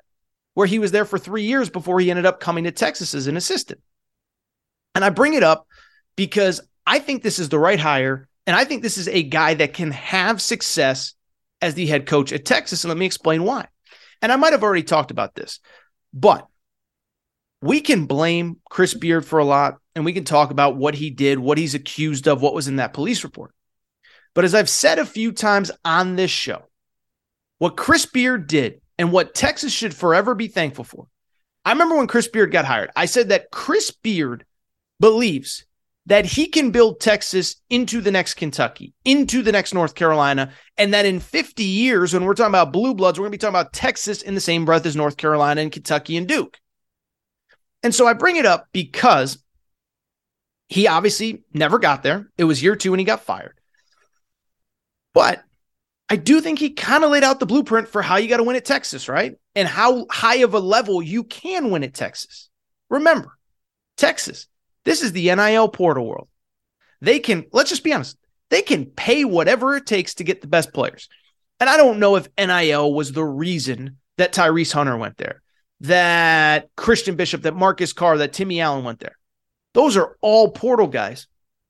[0.60, 3.26] where he was there for three years before he ended up coming to Texas as
[3.26, 3.80] an assistant.
[4.94, 5.66] And I bring it up
[6.16, 8.28] because I think this is the right hire.
[8.46, 11.14] And I think this is a guy that can have success
[11.62, 12.84] as the head coach at Texas.
[12.84, 13.68] And let me explain why.
[14.20, 15.60] And I might have already talked about this,
[16.12, 16.46] but
[17.62, 21.08] we can blame Chris Beard for a lot and we can talk about what he
[21.08, 23.54] did, what he's accused of, what was in that police report.
[24.34, 26.68] But as I've said a few times on this show,
[27.56, 31.06] what Chris Beard did and what Texas should forever be thankful for.
[31.64, 34.44] I remember when Chris Beard got hired, I said that Chris Beard
[35.00, 35.64] believes
[36.04, 40.92] that he can build Texas into the next Kentucky, into the next North Carolina, and
[40.92, 43.58] that in 50 years, when we're talking about blue bloods, we're going to be talking
[43.58, 46.58] about Texas in the same breath as North Carolina and Kentucky and Duke.
[47.82, 49.42] And so I bring it up because
[50.68, 52.28] he obviously never got there.
[52.36, 53.58] It was year two and he got fired.
[55.14, 55.42] But
[56.12, 58.42] I do think he kind of laid out the blueprint for how you got to
[58.42, 59.36] win at Texas, right?
[59.54, 62.50] And how high of a level you can win at Texas.
[62.88, 63.38] Remember,
[63.96, 64.48] Texas,
[64.84, 66.28] this is the NIL portal world.
[67.00, 68.18] They can, let's just be honest,
[68.50, 71.08] they can pay whatever it takes to get the best players.
[71.60, 75.42] And I don't know if NIL was the reason that Tyrese Hunter went there,
[75.82, 79.16] that Christian Bishop, that Marcus Carr, that Timmy Allen went there.
[79.74, 81.28] Those are all portal guys.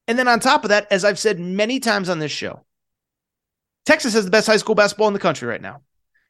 [0.08, 2.64] And then on top of that, as I've said many times on this show,
[3.86, 5.82] Texas has the best high school basketball in the country right now.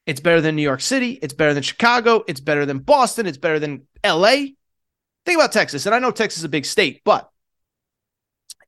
[0.06, 1.18] It's better than New York City.
[1.22, 2.24] It's better than Chicago.
[2.26, 3.26] It's better than Boston.
[3.26, 4.46] It's better than LA.
[5.26, 5.86] Think about Texas.
[5.86, 7.30] And I know Texas is a big state, but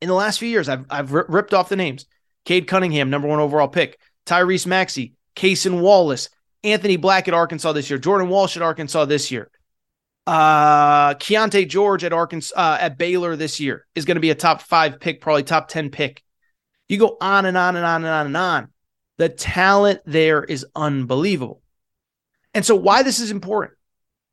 [0.01, 2.05] in the last few years, I've, I've ripped off the names
[2.45, 6.29] Cade Cunningham, number one overall pick, Tyrese Maxey, Cason Wallace,
[6.63, 9.49] Anthony Black at Arkansas this year, Jordan Walsh at Arkansas this year.
[10.25, 14.35] Uh, Keyonte George at Arkansas, uh, at Baylor this year is going to be a
[14.35, 16.23] top five pick, probably top 10 pick.
[16.87, 18.72] You go on and on and on and on and on.
[19.23, 21.61] The talent there is unbelievable.
[22.53, 23.75] And so, why this is important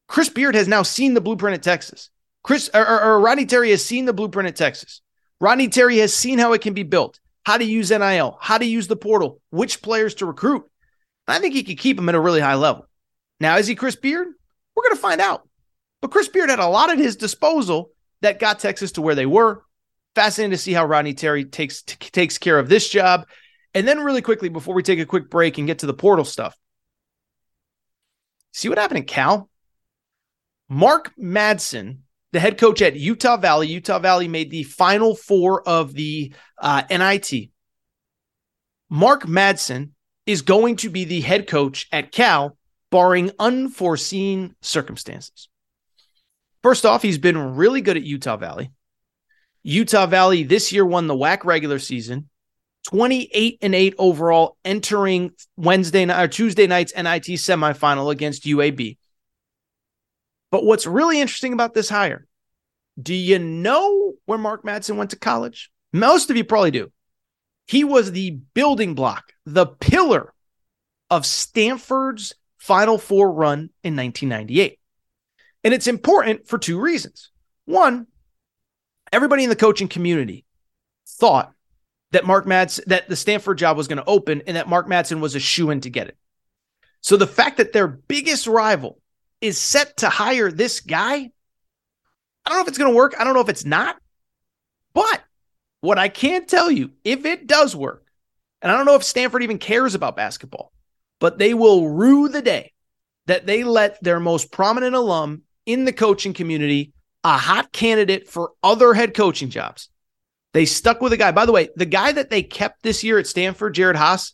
[0.09, 2.11] Chris Beard has now seen the blueprint at Texas.
[2.43, 5.01] Chris or, or, or Rodney Terry has seen the blueprint at Texas.
[5.41, 8.65] Rodney Terry has seen how it can be built, how to use NIL, how to
[8.65, 10.69] use the portal, which players to recruit.
[11.29, 12.89] And I think he could keep them at a really high level.
[13.39, 14.27] Now, is he Chris Beard?
[14.75, 15.49] We're going to find out.
[16.01, 19.25] But Chris Beard had a lot at his disposal that got Texas to where they
[19.25, 19.63] were.
[20.17, 23.29] Fascinating to see how Rodney Terry takes t- takes care of this job.
[23.75, 26.25] And then, really quickly, before we take a quick break and get to the portal
[26.25, 26.57] stuff,
[28.53, 29.49] see what happened in Cal?
[30.69, 31.99] Mark Madsen,
[32.33, 36.83] the head coach at Utah Valley, Utah Valley made the final four of the uh,
[36.91, 37.51] NIT.
[38.89, 39.91] Mark Madsen
[40.27, 42.57] is going to be the head coach at Cal,
[42.91, 45.49] barring unforeseen circumstances.
[46.63, 48.71] First off, he's been really good at Utah Valley.
[49.63, 52.29] Utah Valley this year won the WAC regular season,
[52.87, 58.97] 28 and 8 overall, entering Wednesday night or Tuesday night's NIT semifinal against UAB.
[60.51, 62.27] But what's really interesting about this hire,
[63.01, 65.71] do you know where Mark Madsen went to college?
[65.93, 66.91] Most of you probably do.
[67.67, 70.33] He was the building block, the pillar
[71.09, 74.79] of Stanford's Final Four run in 1998.
[75.63, 77.31] And it's important for two reasons.
[77.67, 78.07] One,
[79.13, 80.45] everybody in the coaching community
[81.07, 81.53] thought
[82.13, 85.21] that Mark Madsen, that the Stanford job was going to open and that Mark Madsen
[85.21, 86.17] was a shoe in to get it.
[87.01, 89.01] So the fact that their biggest rival
[89.41, 91.31] is set to hire this guy.
[92.45, 93.15] I don't know if it's going to work.
[93.19, 93.97] I don't know if it's not.
[94.93, 95.23] But
[95.81, 98.05] what I can tell you, if it does work,
[98.61, 100.73] and I don't know if Stanford even cares about basketball,
[101.21, 102.73] but they will rue the day
[103.27, 106.93] that they let their most prominent alum in the coaching community,
[107.25, 109.89] a hot candidate for other head coaching jobs.
[110.53, 111.31] They stuck with a guy.
[111.33, 114.33] By the way, the guy that they kept this year at Stanford, Jerod Haase,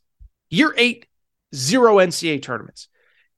[0.48, 1.06] year eight,
[1.54, 2.88] zero NCAA tournaments.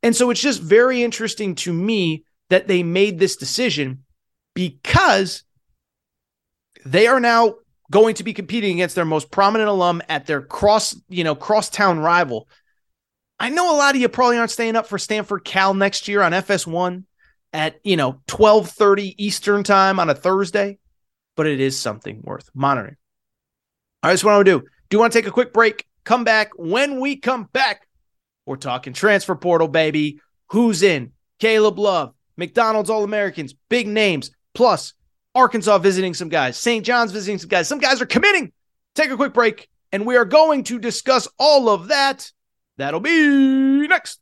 [0.02, 4.04] And so it's just very interesting to me that they made this decision
[4.54, 5.42] because
[6.84, 7.56] they are now
[7.90, 11.98] going to be competing against their most prominent alum at their cross, you know, crosstown
[11.98, 12.48] rival.
[13.40, 16.22] I know a lot of you probably aren't staying up for Stanford Cal next year
[16.22, 17.04] on FS1
[17.52, 20.78] at, you know, 12:30 Eastern time on a Thursday,
[21.38, 22.96] but it is something worth monitoring.
[24.02, 24.60] All right, that's what I want to do.
[24.60, 25.86] Do you want to take a quick break?
[26.04, 26.50] Come back.
[26.56, 27.86] When we come back,
[28.44, 30.20] we're talking transfer portal, baby.
[30.48, 31.12] Who's in?
[31.38, 34.94] Caleb Love, McDonald's All Americans, big names, plus
[35.32, 36.84] Arkansas visiting some guys, St.
[36.84, 37.68] John's visiting some guys.
[37.68, 38.52] Some guys are committing.
[38.96, 42.32] Take a quick break, and we are going to discuss all of that.
[42.78, 44.18] That'll be next.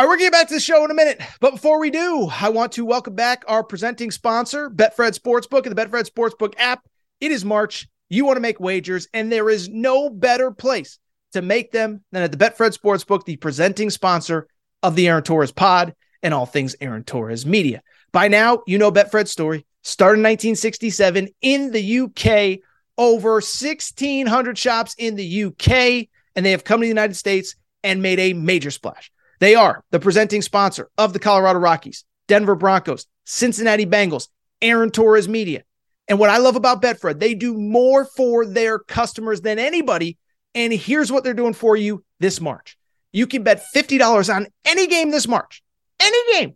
[0.00, 1.20] All right, we're getting back to the show in a minute.
[1.40, 5.76] But before we do, I want to welcome back our presenting sponsor, Betfred Sportsbook and
[5.76, 6.88] the Betfred Sportsbook app.
[7.20, 7.86] It is March.
[8.08, 10.98] You want to make wagers, and there is no better place
[11.34, 14.48] to make them than at the Betfred Sportsbook, the presenting sponsor
[14.82, 17.82] of the Aaron Torres pod and all things Aaron Torres media.
[18.10, 19.66] By now, you know Betfred's story.
[19.82, 22.60] Started in 1967 in the UK,
[22.96, 28.00] over 1,600 shops in the UK, and they have come to the United States and
[28.00, 29.12] made a major splash.
[29.40, 34.28] They are the presenting sponsor of the Colorado Rockies, Denver Broncos, Cincinnati Bengals,
[34.62, 35.64] Aaron Torres Media.
[36.08, 40.18] And what I love about Betfred, they do more for their customers than anybody.
[40.54, 42.76] And here's what they're doing for you this March.
[43.12, 45.62] You can bet $50 on any game this March,
[46.00, 46.54] any game,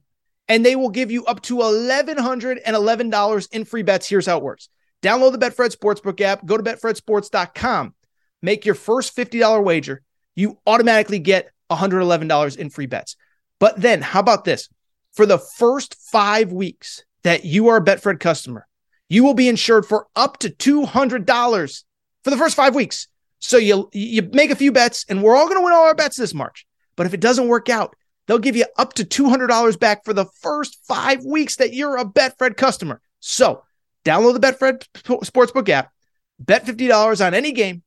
[0.49, 4.09] and they will give you up to $1,111 in free bets.
[4.09, 4.69] Here's how it works
[5.03, 7.95] download the Betfred Sportsbook app, go to betfredsports.com,
[8.43, 10.03] make your first $50 wager.
[10.37, 13.17] You automatically get $111 in free bets.
[13.59, 14.69] But then, how about this?
[15.13, 18.67] For the first five weeks that you are a Betfred customer,
[19.09, 21.85] you will be insured for up to $200
[22.23, 23.09] for the first five weeks.
[23.39, 25.95] So you you make a few bets, and we're all going to win all our
[25.95, 26.67] bets this March.
[26.97, 27.95] But if it doesn't work out,
[28.27, 32.05] they'll give you up to $200 back for the first five weeks that you're a
[32.05, 33.01] Betfred customer.
[33.21, 33.65] So
[34.05, 35.93] download the Betfred Sportsbook app,
[36.39, 37.83] bet $50 on any game,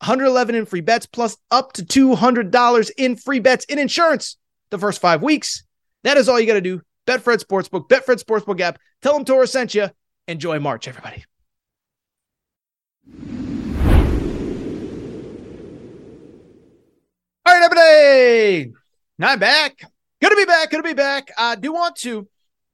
[0.00, 4.36] 111 in free bets, plus up to $200 in free bets in insurance
[4.70, 5.64] the first five weeks.
[6.04, 6.82] That is all you got to do.
[7.06, 8.78] Betfred Sportsbook, Betfred Sportsbook app.
[9.00, 9.88] Tell them Torres sent you.
[10.28, 11.24] Enjoy March, everybody.
[17.46, 18.72] All right, everybody.
[19.20, 19.78] I'm back.
[20.20, 20.70] Good to be back.
[20.70, 21.30] Good to be back.
[21.38, 22.26] I do want to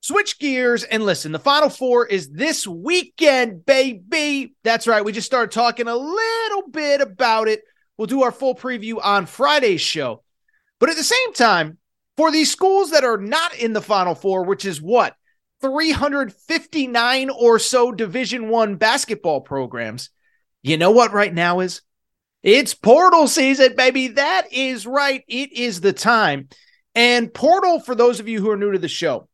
[0.02, 1.32] switch gears and listen.
[1.32, 4.54] The Final Four is this weekend, baby.
[4.64, 5.04] That's right.
[5.04, 7.62] We just started talking a little bit about it.
[7.96, 10.22] We'll do our full preview on Friday's show.
[10.78, 11.78] But at the same time,
[12.16, 15.14] for these schools that are not in the Final Four, which is what
[15.62, 20.10] 359 or so Division One basketball programs,
[20.62, 21.80] you know what right now is
[22.42, 24.08] it's portal season, baby.
[24.08, 25.22] That is right.
[25.28, 26.48] It is the time.
[26.94, 29.28] And portal, for those of you who are new to the show,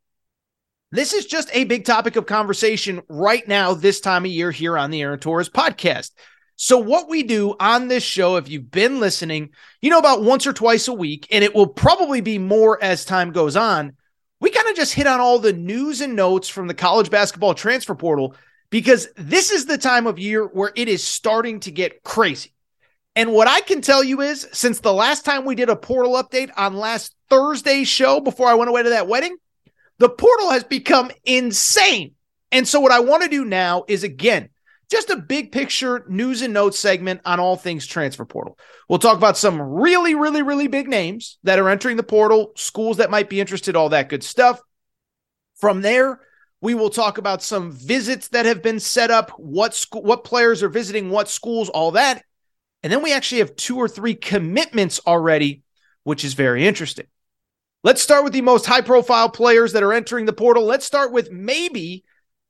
[0.90, 4.78] this is just a big topic of conversation right now, this time of year here
[4.78, 6.12] on the Aaron Torres podcast.
[6.56, 10.46] So, what we do on this show, if you've been listening, you know, about once
[10.46, 13.92] or twice a week, and it will probably be more as time goes on,
[14.40, 17.54] we kind of just hit on all the news and notes from the college basketball
[17.54, 18.34] transfer portal
[18.70, 22.52] because this is the time of year where it is starting to get crazy.
[23.14, 26.14] And what I can tell you is, since the last time we did a portal
[26.14, 29.36] update on last Thursday's show before I went away to that wedding,
[29.98, 32.12] the portal has become insane.
[32.50, 34.48] And so, what I want to do now is again,
[34.90, 38.58] just a big picture news and notes segment on all things transfer portal.
[38.88, 42.96] We'll talk about some really, really, really big names that are entering the portal, schools
[42.96, 44.60] that might be interested, all that good stuff.
[45.56, 46.20] From there,
[46.60, 50.68] we will talk about some visits that have been set up, what what players are
[50.68, 52.24] visiting, what schools, all that.
[52.82, 55.62] And then we actually have two or three commitments already,
[56.04, 57.06] which is very interesting.
[57.84, 60.64] Let's start with the most high profile players that are entering the portal.
[60.64, 62.04] Let's start with maybe,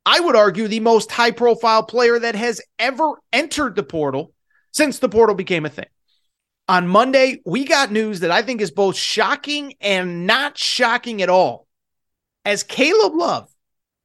[0.06, 4.32] I would argue, the most high profile player that has ever entered the portal
[4.72, 5.88] since the portal became a thing.
[6.66, 11.28] On Monday, we got news that I think is both shocking and not shocking at
[11.28, 11.66] all.
[12.44, 13.50] As Caleb Love,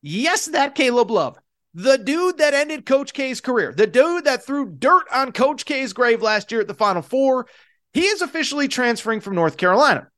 [0.02, 1.38] yes, that Caleb Love,
[1.74, 5.94] the dude that ended Coach K's career, the dude that threw dirt on Coach K's
[5.94, 7.48] grave last year at the Final Four,
[7.94, 10.10] he is officially transferring from North Carolina.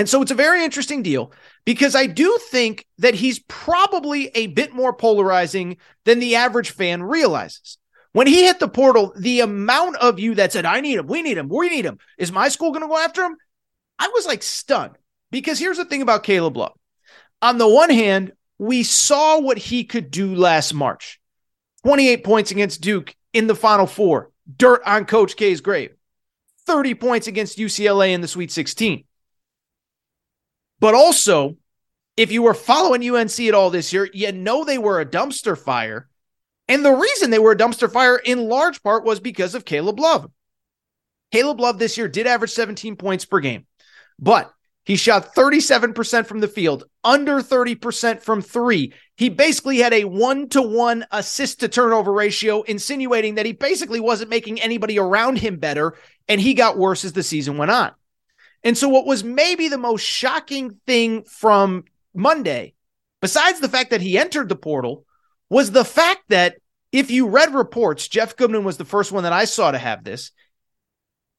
[0.00, 1.30] And so it's a very interesting deal
[1.66, 7.02] because I do think that he's probably a bit more polarizing than the average fan
[7.02, 7.76] realizes.
[8.12, 11.20] When he hit the portal, the amount of you that said, I need him, we
[11.20, 13.36] need him, we need him, is my school going to go after him?
[13.98, 14.96] I was like stunned
[15.30, 16.72] because here's the thing about Caleb Love.
[17.42, 21.20] On the one hand, we saw what he could do last March
[21.84, 25.92] 28 points against Duke in the Final Four, dirt on Coach K's grave,
[26.64, 29.04] 30 points against UCLA in the Sweet 16.
[30.80, 31.56] But also,
[32.16, 35.56] if you were following UNC at all this year, you know they were a dumpster
[35.56, 36.08] fire.
[36.68, 39.98] And the reason they were a dumpster fire in large part was because of Caleb
[40.00, 40.30] Love.
[41.32, 43.66] Caleb Love this year did average 17 points per game,
[44.18, 44.52] but
[44.84, 48.92] he shot 37% from the field, under 30% from three.
[49.16, 54.00] He basically had a one to one assist to turnover ratio, insinuating that he basically
[54.00, 55.96] wasn't making anybody around him better.
[56.28, 57.92] And he got worse as the season went on.
[58.62, 62.74] And so, what was maybe the most shocking thing from Monday,
[63.20, 65.04] besides the fact that he entered the portal,
[65.48, 66.56] was the fact that
[66.92, 70.04] if you read reports, Jeff Goodman was the first one that I saw to have
[70.04, 70.32] this.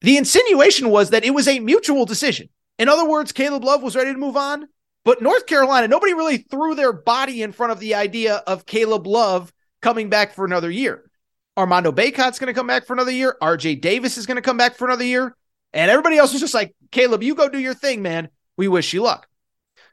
[0.00, 2.48] The insinuation was that it was a mutual decision.
[2.78, 4.66] In other words, Caleb Love was ready to move on,
[5.04, 9.06] but North Carolina, nobody really threw their body in front of the idea of Caleb
[9.06, 11.08] Love coming back for another year.
[11.56, 13.36] Armando Bacot's going to come back for another year.
[13.42, 15.36] RJ Davis is going to come back for another year.
[15.72, 18.28] And everybody else was just like, Caleb, you go do your thing, man.
[18.56, 19.26] We wish you luck.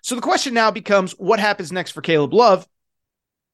[0.01, 2.67] So the question now becomes what happens next for Caleb Love?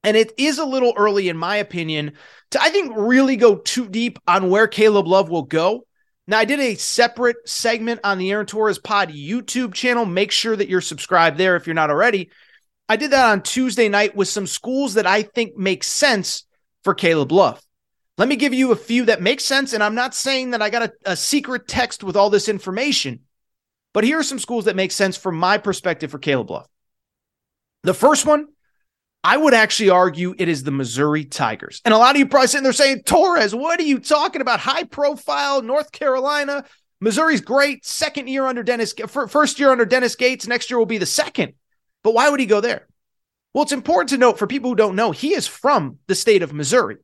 [0.04, 2.14] And it is a little early, in my opinion,
[2.52, 5.86] to I think really go too deep on where Caleb Love will go.
[6.28, 10.06] Now, I did a separate segment on the Aaron Torres Pod YouTube channel.
[10.06, 12.32] Make sure that you're subscribed there if you're not already.
[12.90, 16.44] I did that on Tuesday night with some schools that I think make sense
[16.84, 17.62] for Caleb Love.
[18.18, 19.74] Let me give you a few that make sense.
[19.74, 23.22] And I'm not saying that I got a, a secret text with all this information,
[23.94, 26.68] but here are some schools that make sense from my perspective for Caleb Love.
[27.84, 28.48] The first one,
[29.24, 31.82] I would actually argue it is the Missouri Tigers.
[31.84, 34.60] And a lot of you probably sitting there saying, Torres, what are you talking about?
[34.60, 36.64] High profile, North Carolina.
[37.02, 37.86] Missouri's great.
[37.86, 40.48] Second year under Dennis, first year under Dennis Gates.
[40.48, 41.54] Next year will be the second.
[42.04, 42.88] But why would he go there?
[43.54, 46.44] Well, it's important to note for people who don't know, he is from the state
[46.44, 46.98] of Missouri.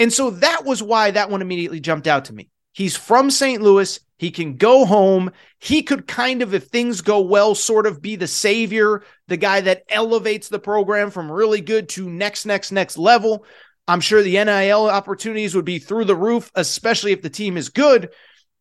[0.00, 2.48] And so that was why that one immediately jumped out to me.
[2.72, 3.60] He's from St.
[3.60, 4.00] Louis.
[4.16, 5.30] He can go home.
[5.58, 9.60] He could kind of, if things go well, sort of be the savior, the guy
[9.60, 13.44] that elevates the program from really good to next, next, next level.
[13.86, 17.68] I'm sure the NIL opportunities would be through the roof, especially if the team is
[17.68, 18.10] good.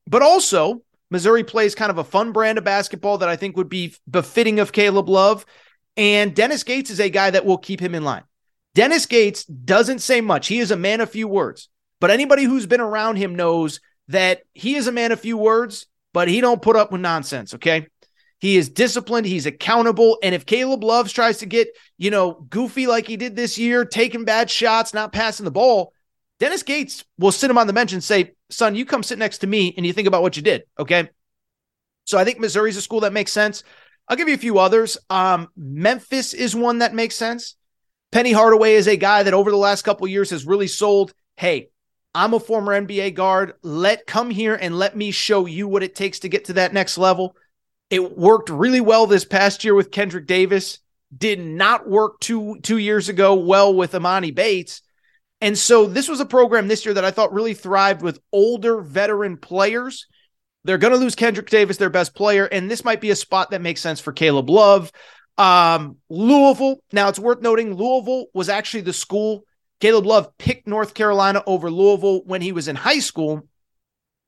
[0.08, 3.70] But also, Missouri plays kind of a fun brand of basketball that I think would
[3.70, 5.46] be befitting of Caleb Love.
[5.96, 8.24] And Dennis Gates is a guy that will keep him in line.
[8.76, 10.48] Dennis Gates doesn't say much.
[10.48, 11.70] He is a man of few words.
[12.00, 15.86] But anybody who's been around him knows that he is a man of few words,
[16.14, 17.88] but he don't put up with nonsense, okay?
[18.40, 22.88] He is disciplined, he's accountable, and if Caleb Loves tries to get, you know, goofy
[22.88, 25.94] like he did this year, taking bad shots, not passing the ball,
[26.40, 29.40] Dennis Gates will sit him on the bench and say, "Son, you come sit next
[29.40, 31.10] to me and you think about what you did." Okay?
[32.06, 33.64] So I think Missouri's a school that makes sense.
[34.08, 34.98] I'll give you a few others.
[35.10, 37.56] Um, Memphis is one that makes sense.
[38.12, 41.70] Penny Hardaway is a guy that over the last couple years has really sold, hey,
[42.16, 43.54] I'm a former NBA guard.
[43.62, 46.74] Let come here and let me show you what it takes to get to that
[46.74, 47.36] next level.
[47.90, 50.80] It worked really well this past year with Kendrick Davis.
[51.16, 54.82] Did not work two two years ago well with Emoni Bates.
[55.42, 58.82] And so this was a program this year that I thought really thrived with older
[58.82, 60.06] veteran players.
[60.66, 63.52] They're going to lose Kendrick Davis, their best player, and this might be a spot
[63.52, 64.92] that makes sense for Caleb Love.
[65.40, 66.84] Um, Louisville.
[66.92, 69.46] Now it's worth noting Louisville was actually the school
[69.80, 73.48] Caleb Love picked North Carolina over Louisville when he was in high school.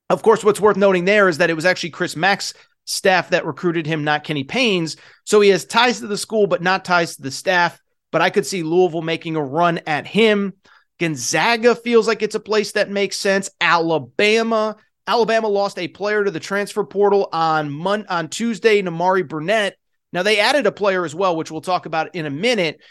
[0.10, 2.54] Of course, what's worth noting there is that it was actually Chris Mack's
[2.86, 4.98] staff that recruited him, not Kenny Payne's.
[5.26, 7.80] So he has ties to the school, but not ties to the staff.
[8.12, 10.54] But I could see Louisville making a run at him.
[11.00, 13.50] Gonzaga feels like it's a place that makes sense.
[13.60, 14.76] Alabama.
[15.08, 19.78] Alabama lost a player to the transfer portal on Mon- on Tuesday, Nimari Burnett.
[20.14, 22.82] Now they added a player as well, which we'll talk about in a minute.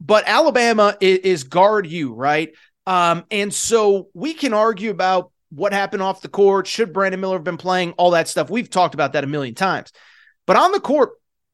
[0.00, 2.52] But Alabama is, is guard you, right?
[2.86, 6.66] Um, and so we can argue about what happened off the court.
[6.66, 7.92] Should Brandon Miller have been playing?
[7.92, 8.50] All that stuff.
[8.50, 9.92] We've talked about that a million times.
[10.46, 11.12] But on the court,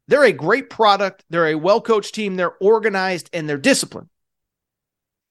[0.08, 1.24] they're a great product.
[1.30, 2.36] They're a well coached team.
[2.36, 4.08] They're organized and they're disciplined.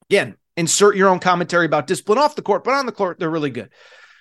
[0.09, 3.29] Again, insert your own commentary about discipline off the court, but on the court, they're
[3.29, 3.69] really good.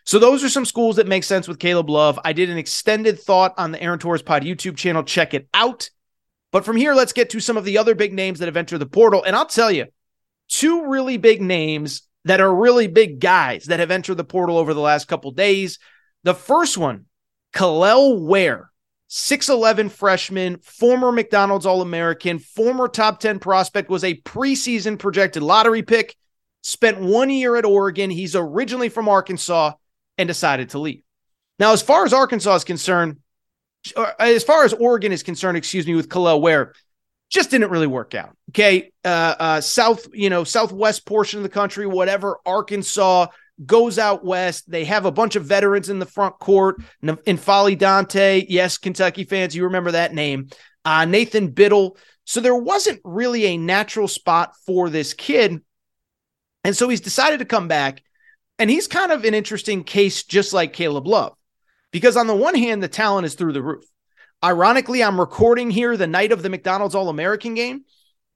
[0.08, 2.18] So those are some schools that make sense with Caleb Love.
[2.24, 5.02] I did an extended thought on the Aaron Torres Pod YouTube channel.
[5.02, 5.90] Check it out.
[6.50, 8.78] But from here, let's get to some of the other big names that have entered
[8.78, 9.22] the portal.
[9.22, 9.84] And I'll tell you,
[10.48, 14.72] two really big names that are really big guys that have entered the portal over
[14.72, 15.78] the last couple days.
[16.22, 17.04] The first one,
[17.52, 18.70] Kel'el Ware,
[19.10, 25.82] 6'11 freshman, former McDonald's All American, former top 10 prospect, was a preseason projected lottery
[25.82, 26.16] pick,
[26.62, 28.08] spent one year at Oregon.
[28.08, 29.72] He's originally from Arkansas
[30.18, 31.02] and decided to leave.
[31.58, 33.18] Now, as far as Arkansas is concerned,
[34.18, 36.74] as far as Oregon is concerned, excuse me, with Kel'el Ware,
[37.30, 38.36] just didn't really work out.
[38.50, 38.92] Okay.
[39.04, 43.26] Uh, uh, South, you know, Southwest portion of the country, whatever, Arkansas
[43.64, 44.70] goes out west.
[44.70, 46.76] They have a bunch of veterans in the front court.
[47.02, 48.46] N'Faly Dante.
[48.48, 50.48] Yes, Kentucky fans, you remember that name.
[50.84, 51.96] Uh, Nathan Bittle.
[52.24, 55.60] So there wasn't really a natural spot for this kid.
[56.64, 58.02] And so he's decided to come back.
[58.58, 61.34] And he's kind of an interesting case, just like Caleb Love,
[61.92, 63.84] because on the one hand, the talent is through the roof.
[64.44, 67.84] Ironically, I'm recording here the night of the McDonald's All American game.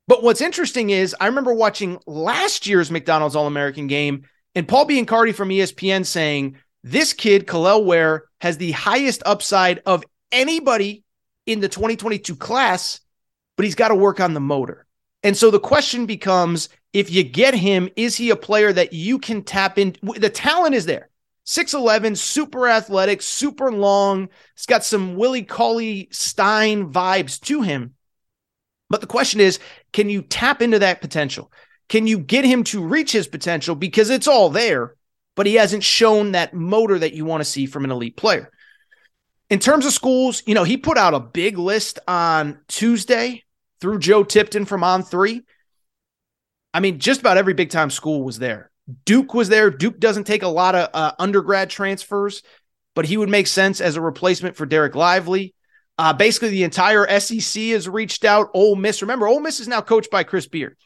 [0.08, 4.86] But what's interesting is I remember watching last year's McDonald's All American game and Paul
[4.86, 11.04] Biancardi from ESPN saying this kid, Kel'el Ware, has the highest upside of anybody
[11.46, 13.00] in the 2022 class,
[13.56, 14.86] but he's got to work on the motor.
[15.22, 19.18] And so the question becomes if you get him, is he a player that you
[19.18, 19.96] can tap in?
[20.02, 21.08] The talent is there.
[21.46, 24.28] 6'11, super athletic, super long.
[24.56, 27.94] He's got some Willie Cauley Stein vibes to him.
[28.88, 29.58] But the question is,
[29.92, 31.50] can you tap into that potential?
[31.88, 33.74] Can you get him to reach his potential?
[33.74, 34.94] Because it's all there,
[35.34, 38.50] but he hasn't shown that motor that you want to see from an elite player.
[39.50, 43.44] In terms of schools, you know, he put out a big list on Tuesday
[43.82, 45.42] through Joe Tipton from On Three.
[46.72, 48.70] I mean, just about every big time school was there.
[49.04, 49.70] Duke was there.
[49.70, 52.42] Duke doesn't take a lot of uh, undergrad transfers,
[52.94, 55.52] but he would make sense as a replacement for Dereck Lively.
[55.98, 58.50] Uh, basically, the entire SEC has reached out.
[58.54, 60.76] Ole Miss, remember, Ole Miss is now coached by Chris Beard.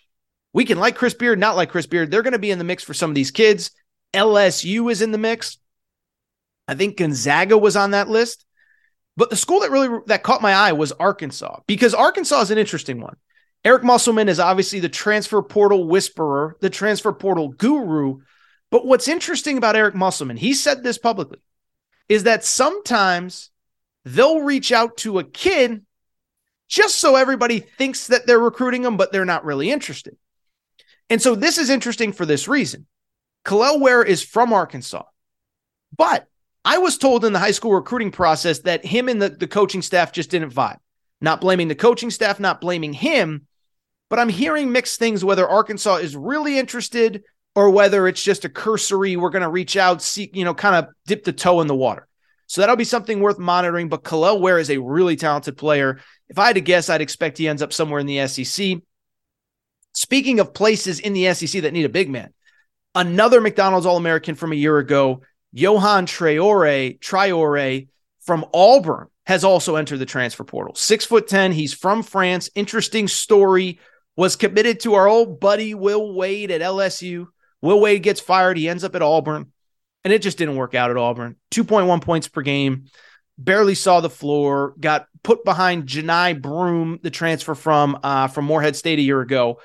[0.53, 2.11] We can like Chris Beard, not like Chris Beard.
[2.11, 3.71] They're going to be in the mix for some of these kids.
[4.15, 5.59] LSU is in the mix.
[6.67, 8.45] I think Gonzaga was on that list.
[9.17, 12.59] But the school that really that caught my eye was Arkansas because Arkansas is an
[12.59, 13.17] interesting one.
[13.65, 18.21] Eric Musselman is obviously the transfer portal whisperer, the transfer portal guru.
[18.71, 21.39] But what's interesting about Eric Musselman, he said this publicly,
[22.09, 23.51] is that sometimes
[24.05, 25.85] they'll reach out to a kid
[26.69, 30.17] just so everybody thinks that they're recruiting them, but they're not really interested.
[31.09, 32.87] And so this is interesting for this reason.
[33.45, 35.05] Kel'el Ware is from Arkansas,
[35.97, 36.27] but
[36.67, 39.83] I was told in the high school recruiting process that him and the, the coaching
[39.83, 40.79] staff just didn't vibe.
[41.21, 43.47] Not blaming the coaching staff, not blaming him,
[44.11, 47.23] but I'm hearing mixed things whether Arkansas is really interested
[47.55, 50.75] or whether it's just a cursory, we're going to reach out, see, you know, kind
[50.75, 52.09] of dip the toe in the water.
[52.49, 53.89] So that'll be something worth monitoring.
[53.89, 56.01] But Kel'el Ware is a really talented player.
[56.29, 58.79] If I had to guess, I'd expect he ends up somewhere in the SEC.
[59.95, 62.35] Speaking of places in the SEC that need a big man,
[62.97, 65.23] another McDonald's All American from a year ago,
[65.57, 67.89] Yohan Traore, Traore
[68.21, 70.75] from Auburn has also entered the transfer portal.
[70.75, 71.53] Six foot 10.
[71.53, 72.51] He's from France.
[72.55, 73.81] Interesting story.
[74.17, 77.27] Was committed to our old buddy Will Wade at LSU.
[77.61, 78.57] Will Wade gets fired.
[78.57, 79.53] He ends up at Auburn,
[80.05, 81.37] and it just didn't work out at Auburn.
[81.51, 82.87] 2.1 points per game.
[83.37, 84.75] Barely saw the floor.
[84.81, 89.61] Got put behind Johni Broome, the transfer from uh, from Morehead State a year ago.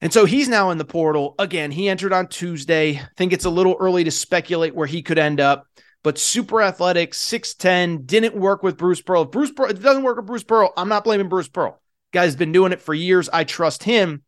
[0.00, 1.34] And so he's now in the portal.
[1.38, 2.98] Again, he entered on Tuesday.
[2.98, 5.66] I think it's a little early to speculate where he could end up
[6.06, 9.22] but super athletic, 6'10, didn't work with Bruce Pearl.
[9.22, 11.82] If Bruce Pearl, it doesn't work with Bruce Pearl, I'm not blaming Bruce Pearl.
[12.12, 13.28] Guy's been doing it for years.
[13.32, 14.22] I trust him,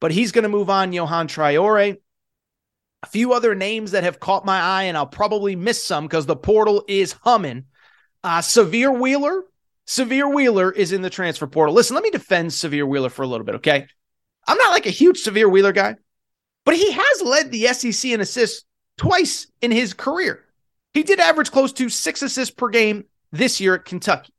[0.00, 0.92] but he's going to move on.
[0.92, 1.96] Yohan Traore.
[3.02, 6.26] A few other names that have caught my eye, and I'll probably miss some because
[6.26, 7.64] the portal is humming.
[8.22, 9.42] Uh, Sahvir Wheeler.
[9.84, 11.74] Sahvir Wheeler is in the transfer portal.
[11.74, 13.88] Listen, let me defend Sahvir Wheeler for a little bit, okay?
[14.46, 15.96] I'm not like a huge Sahvir Wheeler guy,
[16.64, 18.64] but he has led the SEC in assists
[18.96, 20.44] twice in his career.
[20.94, 24.32] He did average close to six assists per game this year at Kentucky.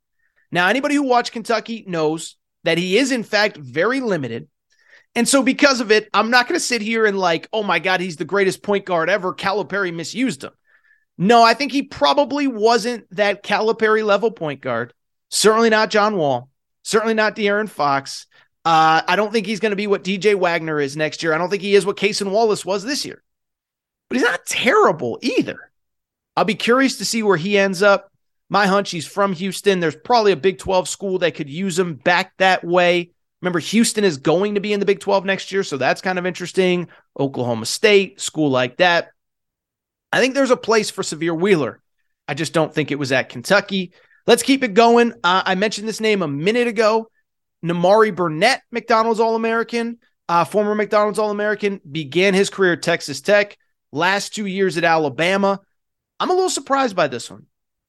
[0.50, 4.48] Now, anybody who watched Kentucky knows that he is, in fact, very limited.
[5.14, 7.78] And so, because of it, I'm not going to sit here and like, oh my
[7.78, 9.34] God, he's the greatest point guard ever.
[9.34, 10.52] Calipari misused him.
[11.16, 14.94] No, I think he probably wasn't that Calipari level point guard.
[15.30, 16.48] Certainly not John Wall.
[16.84, 18.27] Certainly not De'Aaron Fox.
[18.68, 21.32] Uh, I don't think he's going to be what DJ Wagner is next year.
[21.32, 23.22] I don't think he is what Cason Wallace was this year.
[24.10, 25.70] But he's not terrible either.
[26.36, 28.12] I'll be curious to see where he ends up.
[28.50, 29.80] My hunch, he's from Houston.
[29.80, 33.12] There's probably a Big 12 school that could use him back that way.
[33.40, 36.18] Remember, Houston is going to be in the Big 12 next year, so that's kind
[36.18, 36.88] of interesting.
[37.18, 39.12] Oklahoma State, school like that.
[40.12, 41.80] I think there's a place for Sahvir Wheeler.
[42.28, 43.92] I just don't think it was at Kentucky.
[44.26, 45.14] Let's keep it going.
[45.24, 47.08] Uh, I mentioned this name a minute ago.
[47.64, 49.98] Nimari Burnett, McDonald's All American,
[50.28, 53.56] uh, former McDonald's All American, began his career at Texas Tech,
[53.92, 55.60] last two years at Alabama.
[56.20, 57.46] I'm a little surprised by this one.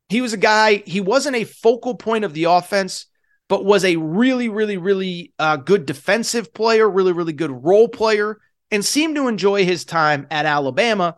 [0.09, 3.05] He was a guy, he wasn't a focal point of the offense,
[3.47, 8.39] but was a really, really, really uh, good defensive player, really, really good role player,
[8.71, 11.15] and seemed to enjoy his time at Alabama.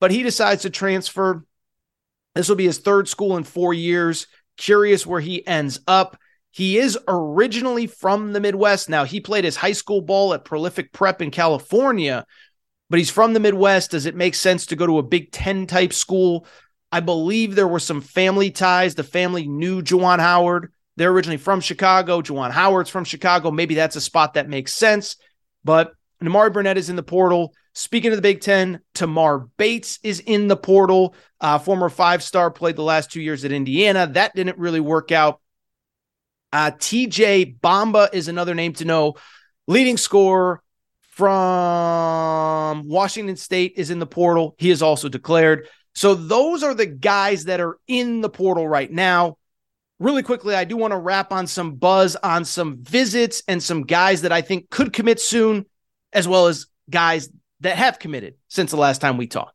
[0.00, 1.44] But he decides to transfer.
[2.34, 4.26] This will be his third school in four years.
[4.58, 6.18] Curious where he ends up.
[6.56, 8.88] He is originally from the Midwest.
[8.88, 12.24] Now, he played his high school ball at Prolific Prep in California,
[12.88, 13.90] but he's from the Midwest.
[13.90, 16.46] Does it make sense to go to a Big Ten type school?
[16.90, 18.94] I believe there were some family ties.
[18.94, 20.72] The family knew Juwan Howard.
[20.96, 22.22] They're originally from Chicago.
[22.22, 23.50] Juwan Howard's from Chicago.
[23.50, 25.16] Maybe that's a spot that makes sense.
[25.62, 25.92] But
[26.22, 27.52] Nimari Burnett is in the portal.
[27.74, 31.14] Speaking of the Big Ten, Tamar Bates is in the portal.
[31.38, 34.06] Uh, former five star, played the last two years at Indiana.
[34.06, 35.42] That didn't really work out.
[36.56, 39.16] Uh, TJ Bamba is another name to know.
[39.66, 40.62] Leading scorer
[41.10, 44.54] from Washington State is in the portal.
[44.56, 45.68] He is also declared.
[45.94, 49.36] So those are the guys that are in the portal right now.
[49.98, 53.82] Really quickly, I do want to wrap on some buzz on some visits and some
[53.82, 55.66] guys that I think could commit soon,
[56.14, 57.28] as well as guys
[57.60, 59.54] that have committed since the last time we talked.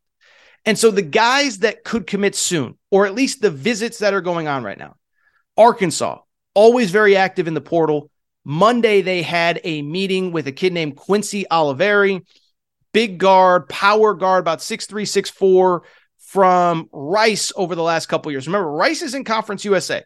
[0.65, 4.21] And so the guys that could commit soon, or at least the visits that are
[4.21, 4.97] going on right now,
[5.57, 6.19] Arkansas,
[6.53, 8.09] always very active in the portal.
[8.43, 12.25] Monday, they had a meeting with a kid named Quincy Olivari,
[12.91, 15.83] big guard, power guard, about six three, six four
[16.17, 18.47] from Rice over the last couple years.
[18.47, 20.03] Remember, Rice is in Conference USA.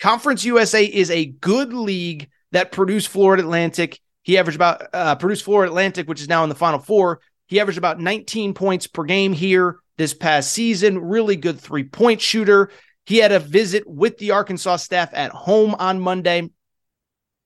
[0.00, 3.98] Conference USA is a good league that produced Florida Atlantic.
[4.22, 7.20] He averaged about uh, produced Florida Atlantic, which is now in the Final Four.
[7.46, 10.98] He averaged about 19 points per game here this past season.
[10.98, 12.70] Really good three point shooter.
[13.04, 16.50] He had a visit with the Arkansas staff at home on Monday.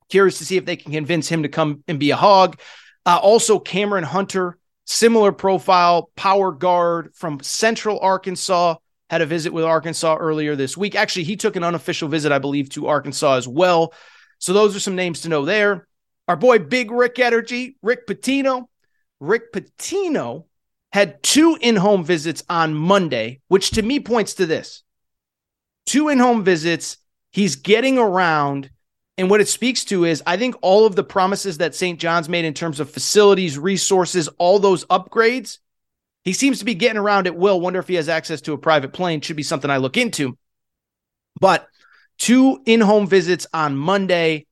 [0.09, 2.61] Curious to see if they can convince him to come and be a hog.
[3.05, 8.77] Uh, also, Camren Hunter, similar profile, power guard from Central Arkansas,
[9.09, 10.95] had a visit with Arkansas earlier this week.
[10.95, 13.95] Actually, he took an unofficial visit, I believe, to Arkansas as well.
[14.39, 15.87] So those are some names to know there.
[16.29, 18.67] Our boy Big Rick Energy, Rick Pitino.
[19.21, 20.45] Rick Pitino
[20.93, 24.83] had two in home visits on Monday, which to me points to this
[25.87, 26.99] two in home visits.
[27.33, 28.71] He's getting around.
[29.19, 31.99] And what it speaks to is, I think all of the promises that St.
[31.99, 35.59] John's made in terms of facilities, resources, all those upgrades,
[36.25, 37.61] he seems to be getting around at will.
[37.61, 39.21] Wonder if he has access to a private plane.
[39.21, 40.37] Should be something I look into.
[41.41, 41.69] But
[42.19, 44.47] two in home visits on Monday.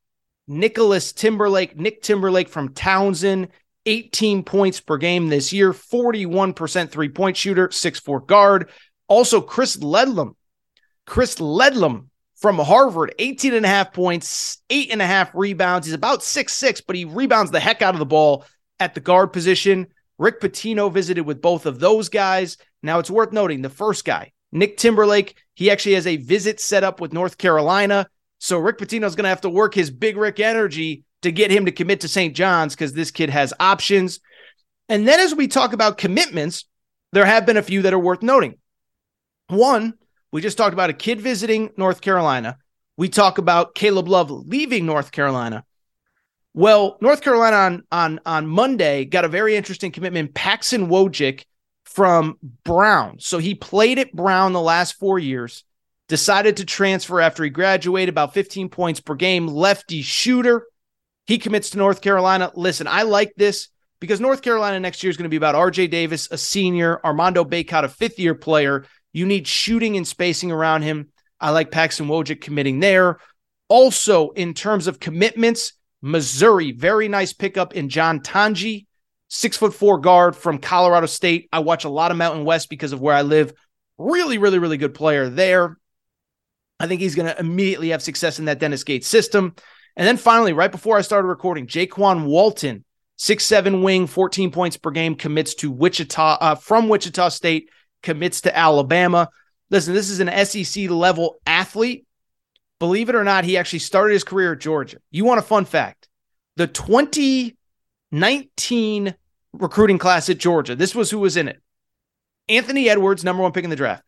[0.47, 3.49] Nicholas Timberlake, Nick Timberlake from Towson,
[3.87, 8.71] 18 points per game this year, 41% three point shooter, 6'4 guard.
[9.09, 10.35] Also, Chris Ledlum
[11.07, 15.87] Chris Ledlum from Harvard, 18 and a half points, eight and a half rebounds.
[15.87, 18.45] He's about six six, but he rebounds the heck out of the ball
[18.81, 19.87] at the guard position.
[20.19, 22.57] Rick Pitino visited with both of those guys.
[22.83, 26.85] Now it's worth noting the first guy, Nick Timberlake, he actually has a visit set
[26.85, 28.07] up with North Carolina.
[28.39, 31.65] So Rick Pitino's going to have to work his big Rick energy to get him
[31.65, 32.35] to commit to St.
[32.35, 34.21] John's because this kid has options.
[34.89, 36.67] And then as we talk about commitments,
[37.13, 38.55] there have been a few that are worth noting.
[39.49, 39.95] One,
[40.35, 42.59] we just talked about a kid visiting North Carolina.
[42.97, 45.65] We talk about Caleb Love leaving North Carolina.
[46.55, 50.35] Well, North Carolina on on on Monday got a very interesting commitment.
[50.35, 51.45] Paxson Wojcik
[51.85, 53.21] from Brown.
[53.21, 55.63] So he played at Brown the last four years,
[56.09, 60.67] decided to transfer after he graduated, about 15 points per game, lefty shooter.
[61.29, 62.51] He commits to North Carolina.
[62.57, 63.69] Listen, I like this
[64.01, 67.45] because North Carolina next year is going to be about RJ Davis, a senior, Armando
[67.45, 68.85] Bacot, a fifth year player.
[69.15, 71.09] You need shooting and spacing around him.
[71.41, 73.19] I like Paxson Wojcik committing there.
[73.69, 78.87] Also, in terms of commitments, Missouri, very nice pickup in John Tonje,
[79.29, 81.49] six foot four guard from Colorado State.
[81.53, 83.55] I watch a lot of Mountain West because of where I live.
[83.97, 85.79] Really, really, really good player there.
[86.81, 89.55] I think he's going to immediately have success in that Dennis Gates system.
[89.97, 92.85] And then finally, right before I started recording, Jaykwon Walton,
[93.17, 97.71] six seven wing, 14 points per game, commits to Wichita uh, from Wichita State
[98.05, 99.29] commits to Alabama.
[99.71, 102.07] Listen, this is an SEC level athlete.
[102.79, 104.99] Believe it or not, he actually started his career at Georgia.
[105.11, 106.09] You want a fun fact?
[106.57, 109.15] The 2019
[109.53, 111.61] recruiting class at Georgia, this was who was in it.
[112.49, 114.05] Anthony Edwards, number one pick in the draft.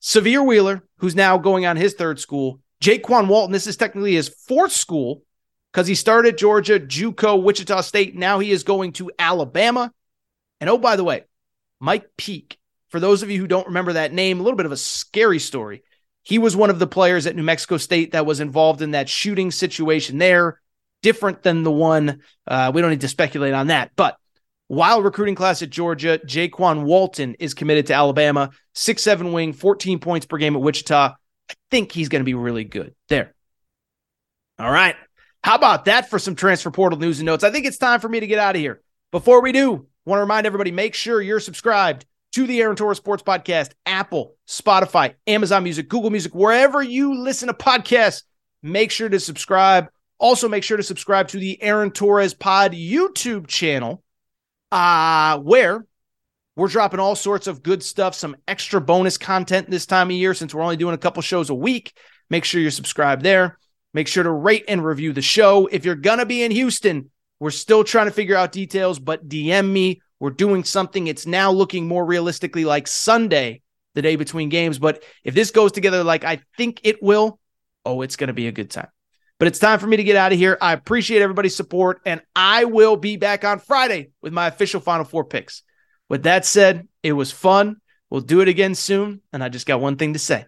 [0.00, 2.60] Sahvir Wheeler, who's now going on his third school.
[2.82, 5.22] Jaykwon Walton, this is technically his fourth school
[5.72, 8.16] because he started Georgia, JUCO, Wichita State.
[8.16, 9.92] Now he is going to Alabama.
[10.60, 11.24] And oh, by the way,
[11.80, 12.59] Mike Peake
[12.90, 15.38] for those of you who don't remember that name, a little bit of a scary
[15.38, 15.82] story.
[16.22, 19.08] He was one of the players at New Mexico State that was involved in that
[19.08, 20.60] shooting situation there,
[21.02, 22.20] different than the one.
[22.46, 23.92] Uh, we don't need to speculate on that.
[23.96, 24.16] But
[24.70, 26.20] Wild recruiting class at Georgia.
[26.24, 28.50] Jaykwon Walton is committed to Alabama.
[28.72, 31.16] Six seven wing, 14 points per game at Wichita.
[31.50, 33.34] I think he's going to be really good there.
[34.60, 34.94] All right.
[35.42, 37.42] How about that for some transfer portal news and notes?
[37.42, 38.80] I think it's time for me to get out of here.
[39.10, 42.98] Before we do, want to remind everybody make sure you're subscribed to the Aaron Torres
[42.98, 48.22] Sports Podcast, Apple, Spotify, Amazon Music, Google Music, wherever you listen to podcasts.
[48.62, 49.88] Make sure to subscribe.
[50.18, 54.02] Also, make sure to subscribe to the Aaron Torres Pod YouTube channel,
[54.70, 55.86] uh, where
[56.56, 60.34] we're dropping all sorts of good stuff, some extra bonus content this time of year
[60.34, 61.96] since we're only doing a couple shows a week.
[62.28, 63.58] Make sure you're subscribed there.
[63.94, 65.66] Make sure to rate and review the show.
[65.66, 67.10] If you're going to be in Houston,
[67.40, 70.02] we're still trying to figure out details, but DM me.
[70.20, 71.06] We're doing something.
[71.06, 73.62] It's now looking more realistically like Sunday,
[73.94, 74.78] the day between games.
[74.78, 77.40] But if this goes together like I think it will,
[77.84, 78.88] oh, it's going to be a good time.
[79.38, 80.58] But it's time for me to get out of here.
[80.60, 85.06] I appreciate everybody's support, and I will be back on Friday with my official Final
[85.06, 85.62] Four picks.
[86.10, 87.76] With that said, it was fun.
[88.10, 89.22] We'll do it again soon.
[89.32, 90.44] And I just got one thing to say.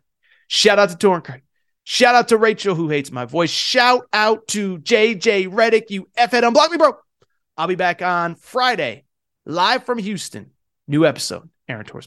[0.49, 1.43] Shout out to Torrent
[1.85, 3.51] Shout out to Rachel, who hates my voice.
[3.51, 6.93] Shout out to JJ Redick, you F-head, unblock me, bro.
[7.57, 9.05] I'll be back on Friday,
[9.47, 10.51] live from Houston.
[10.87, 12.07] New episode, Aaron Torres